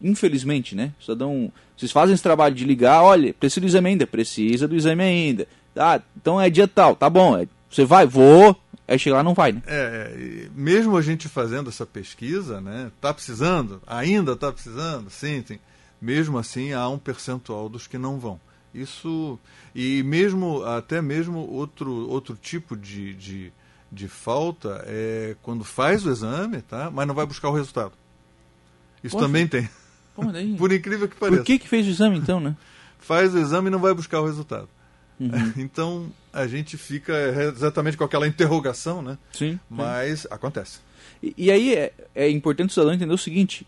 Infelizmente, 0.00 0.74
né? 0.74 0.92
O 0.98 1.02
cidadão, 1.02 1.52
vocês 1.76 1.90
fazem 1.90 2.14
esse 2.14 2.22
trabalho 2.22 2.54
de 2.54 2.64
ligar, 2.64 3.02
olha, 3.02 3.34
precisa 3.34 3.60
do 3.60 3.66
exame 3.66 3.90
ainda, 3.90 4.06
precisa 4.06 4.68
do 4.68 4.76
exame 4.76 5.02
ainda. 5.02 5.48
Ah, 5.76 6.00
então 6.16 6.40
é 6.40 6.48
dia 6.48 6.68
tal, 6.68 6.96
tá 6.96 7.10
bom. 7.10 7.36
É, 7.36 7.46
você 7.70 7.84
vai, 7.84 8.06
vou, 8.06 8.56
aí 8.86 8.98
chega 8.98 9.16
lá 9.16 9.22
não 9.22 9.34
vai, 9.34 9.52
né? 9.52 9.62
É, 9.66 10.48
mesmo 10.54 10.96
a 10.96 11.02
gente 11.02 11.28
fazendo 11.28 11.68
essa 11.68 11.84
pesquisa, 11.84 12.60
né? 12.60 12.90
Tá 13.00 13.12
precisando? 13.12 13.82
Ainda 13.86 14.34
tá 14.34 14.52
precisando? 14.52 15.10
Sim, 15.10 15.44
sim. 15.46 15.58
Mesmo 16.00 16.38
assim, 16.38 16.72
há 16.72 16.88
um 16.88 16.98
percentual 16.98 17.68
dos 17.68 17.86
que 17.86 17.98
não 17.98 18.18
vão. 18.18 18.40
Isso 18.74 19.38
e 19.74 20.02
mesmo 20.02 20.62
até 20.64 21.00
mesmo 21.00 21.38
outro 21.38 22.08
outro 22.08 22.36
tipo 22.36 22.76
de, 22.76 23.14
de, 23.14 23.52
de 23.90 24.08
falta 24.08 24.84
é 24.86 25.36
quando 25.42 25.64
faz 25.64 26.04
o 26.04 26.10
exame, 26.10 26.62
tá? 26.62 26.90
Mas 26.90 27.06
não 27.06 27.14
vai 27.14 27.26
buscar 27.26 27.48
o 27.48 27.54
resultado. 27.54 27.92
Isso 29.02 29.16
Poxa. 29.16 29.26
também 29.26 29.46
tem. 29.46 29.68
Por 30.58 30.72
incrível 30.72 31.08
que 31.08 31.16
pareça. 31.16 31.38
Por 31.38 31.46
que, 31.46 31.58
que 31.58 31.68
fez 31.68 31.86
o 31.86 31.90
exame 31.90 32.18
então, 32.18 32.40
né? 32.40 32.56
Faz 32.98 33.34
o 33.34 33.38
exame 33.38 33.68
e 33.68 33.70
não 33.70 33.78
vai 33.78 33.94
buscar 33.94 34.20
o 34.20 34.26
resultado. 34.26 34.68
Uhum. 35.18 35.52
Então 35.56 36.10
a 36.32 36.46
gente 36.46 36.76
fica 36.76 37.12
exatamente 37.54 37.96
com 37.96 38.04
aquela 38.04 38.26
interrogação, 38.26 39.02
né? 39.02 39.18
Sim. 39.32 39.58
Mas 39.68 40.20
sim. 40.20 40.28
acontece. 40.30 40.80
E, 41.22 41.34
e 41.36 41.50
aí 41.50 41.74
é, 41.74 41.92
é, 42.14 42.30
importante 42.30 42.70
o 42.70 42.72
cidadão 42.72 42.94
entender 42.94 43.12
o 43.12 43.18
seguinte: 43.18 43.66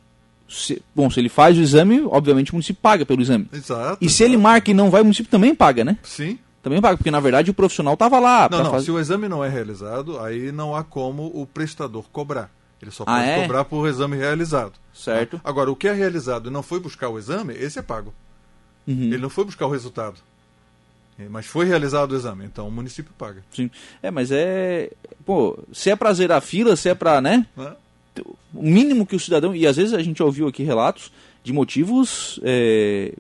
se, 0.51 0.83
bom, 0.95 1.09
se 1.09 1.21
ele 1.21 1.29
faz 1.29 1.57
o 1.57 1.61
exame, 1.61 2.03
obviamente 2.07 2.51
o 2.51 2.57
município 2.57 2.83
paga 2.83 3.07
pelo 3.07 3.23
exame. 3.23 3.49
Exato. 3.53 4.05
E 4.05 4.11
se 4.11 4.25
ele 4.25 4.37
marca 4.37 4.71
e 4.71 4.75
não 4.75 4.91
vai, 4.91 5.01
o 5.01 5.05
município 5.05 5.31
também 5.31 5.55
paga, 5.55 5.85
né? 5.85 5.97
Sim. 6.03 6.39
Também 6.61 6.81
paga, 6.81 6.97
porque 6.97 7.11
na 7.11 7.21
verdade 7.21 7.51
o 7.51 7.55
profissional 7.55 7.95
estava 7.95 8.19
lá. 8.19 8.49
Não, 8.51 8.65
não. 8.65 8.71
Fazer... 8.73 8.87
Se 8.87 8.91
o 8.91 8.99
exame 8.99 9.29
não 9.29 9.45
é 9.45 9.49
realizado, 9.49 10.19
aí 10.19 10.51
não 10.51 10.75
há 10.75 10.83
como 10.83 11.31
o 11.33 11.47
prestador 11.47 12.05
cobrar. 12.11 12.51
Ele 12.83 12.91
só 12.91 13.05
ah, 13.05 13.17
pode 13.17 13.29
é? 13.29 13.43
cobrar 13.43 13.65
por 13.65 13.89
exame 13.89 14.17
realizado. 14.17 14.73
Certo. 14.93 15.41
Agora, 15.45 15.71
o 15.71 15.77
que 15.77 15.87
é 15.87 15.93
realizado 15.93 16.49
e 16.49 16.53
não 16.53 16.63
foi 16.63 16.81
buscar 16.81 17.09
o 17.09 17.19
exame, 17.19 17.55
esse 17.55 17.79
é 17.79 17.83
pago. 17.83 18.13
Uhum. 18.87 19.05
Ele 19.05 19.19
não 19.19 19.31
foi 19.31 19.45
buscar 19.45 19.67
o 19.67 19.71
resultado. 19.71 20.17
É, 21.19 21.29
mas 21.29 21.47
foi 21.47 21.67
realizado 21.67 22.13
o 22.13 22.17
exame, 22.17 22.45
então 22.45 22.67
o 22.67 22.71
município 22.71 23.13
paga. 23.17 23.45
Sim. 23.53 23.71
É, 24.03 24.11
mas 24.11 24.33
é. 24.33 24.91
Pô, 25.25 25.59
se 25.73 25.91
é 25.91 25.97
pra 25.97 26.13
zerar 26.13 26.39
a 26.39 26.41
fila, 26.41 26.75
se 26.75 26.89
é 26.89 26.95
pra, 26.95 27.21
né? 27.21 27.47
É. 27.57 27.73
O 28.55 28.63
mínimo 28.63 29.07
que 29.07 29.17
o 29.17 29.21
cidadão. 29.21 29.55
E 29.55 29.67
às 29.67 29.77
vezes 29.77 29.95
a 29.95 30.03
gente 30.03 30.23
ouviu 30.23 30.49
aqui 30.49 30.63
relatos 30.63 31.13
de 31.43 31.53
motivos 31.53 32.41
é, 32.43 33.15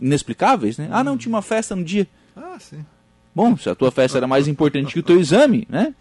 inexplicáveis, 0.00 0.78
né? 0.78 0.88
Ah, 0.90 1.04
não, 1.04 1.16
tinha 1.16 1.32
uma 1.32 1.42
festa 1.42 1.74
no 1.74 1.84
dia. 1.84 2.06
Ah, 2.36 2.56
sim. 2.58 2.84
Bom, 3.34 3.56
se 3.56 3.68
a 3.68 3.74
tua 3.74 3.90
festa 3.90 4.18
era 4.18 4.26
mais 4.26 4.48
importante 4.48 4.92
que 4.92 4.98
o 4.98 5.02
teu 5.02 5.20
exame, 5.20 5.66
né? 5.68 5.94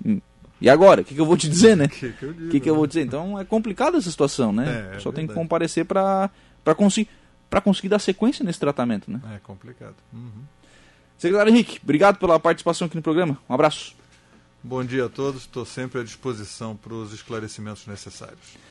E 0.60 0.70
agora? 0.70 1.02
O 1.02 1.04
que, 1.04 1.14
que, 1.14 1.22
eu 1.22 1.26
vou 1.26 1.38
te 1.38 1.48
dizer, 1.48 1.78
né? 1.78 1.86
O 1.88 1.90
que, 1.90 2.12
que, 2.12 2.26
eu, 2.26 2.34
que, 2.34 2.60
que 2.60 2.70
eu 2.70 2.76
vou 2.76 2.88
dizer? 2.88 3.02
Então 3.02 3.40
é 3.40 3.46
complicado 3.46 3.98
essa 3.98 4.10
situação, 4.10 4.52
né? 4.52 4.90
É, 4.94 4.98
é 4.98 5.00
Só 5.00 5.12
tem 5.12 5.28
que 5.28 5.34
comparecer 5.34 5.86
para 5.86 6.32
conseguir, 6.76 7.10
conseguir 7.64 7.90
dar 7.90 8.00
sequência 8.00 8.44
nesse 8.44 8.60
tratamento, 8.60 9.12
né? 9.12 9.22
É 9.36 9.40
complicado. 9.40 9.96
Uhum. 10.12 10.44
Secretário 11.18 11.52
Henrique, 11.52 11.80
obrigado 11.84 12.18
pela 12.18 12.40
participação 12.40 12.88
aqui 12.88 12.96
no 12.96 13.02
programa. 13.02 13.38
Um 13.50 13.54
abraço. 13.54 13.96
Bom 14.68 14.84
dia 14.84 15.06
a 15.06 15.10
todos. 15.10 15.44
Estou 15.44 15.64
sempre 15.64 16.02
à 16.02 16.04
disposição 16.04 16.76
para 16.76 16.94
os 16.94 17.14
esclarecimentos 17.14 17.88
necessários. 17.88 18.58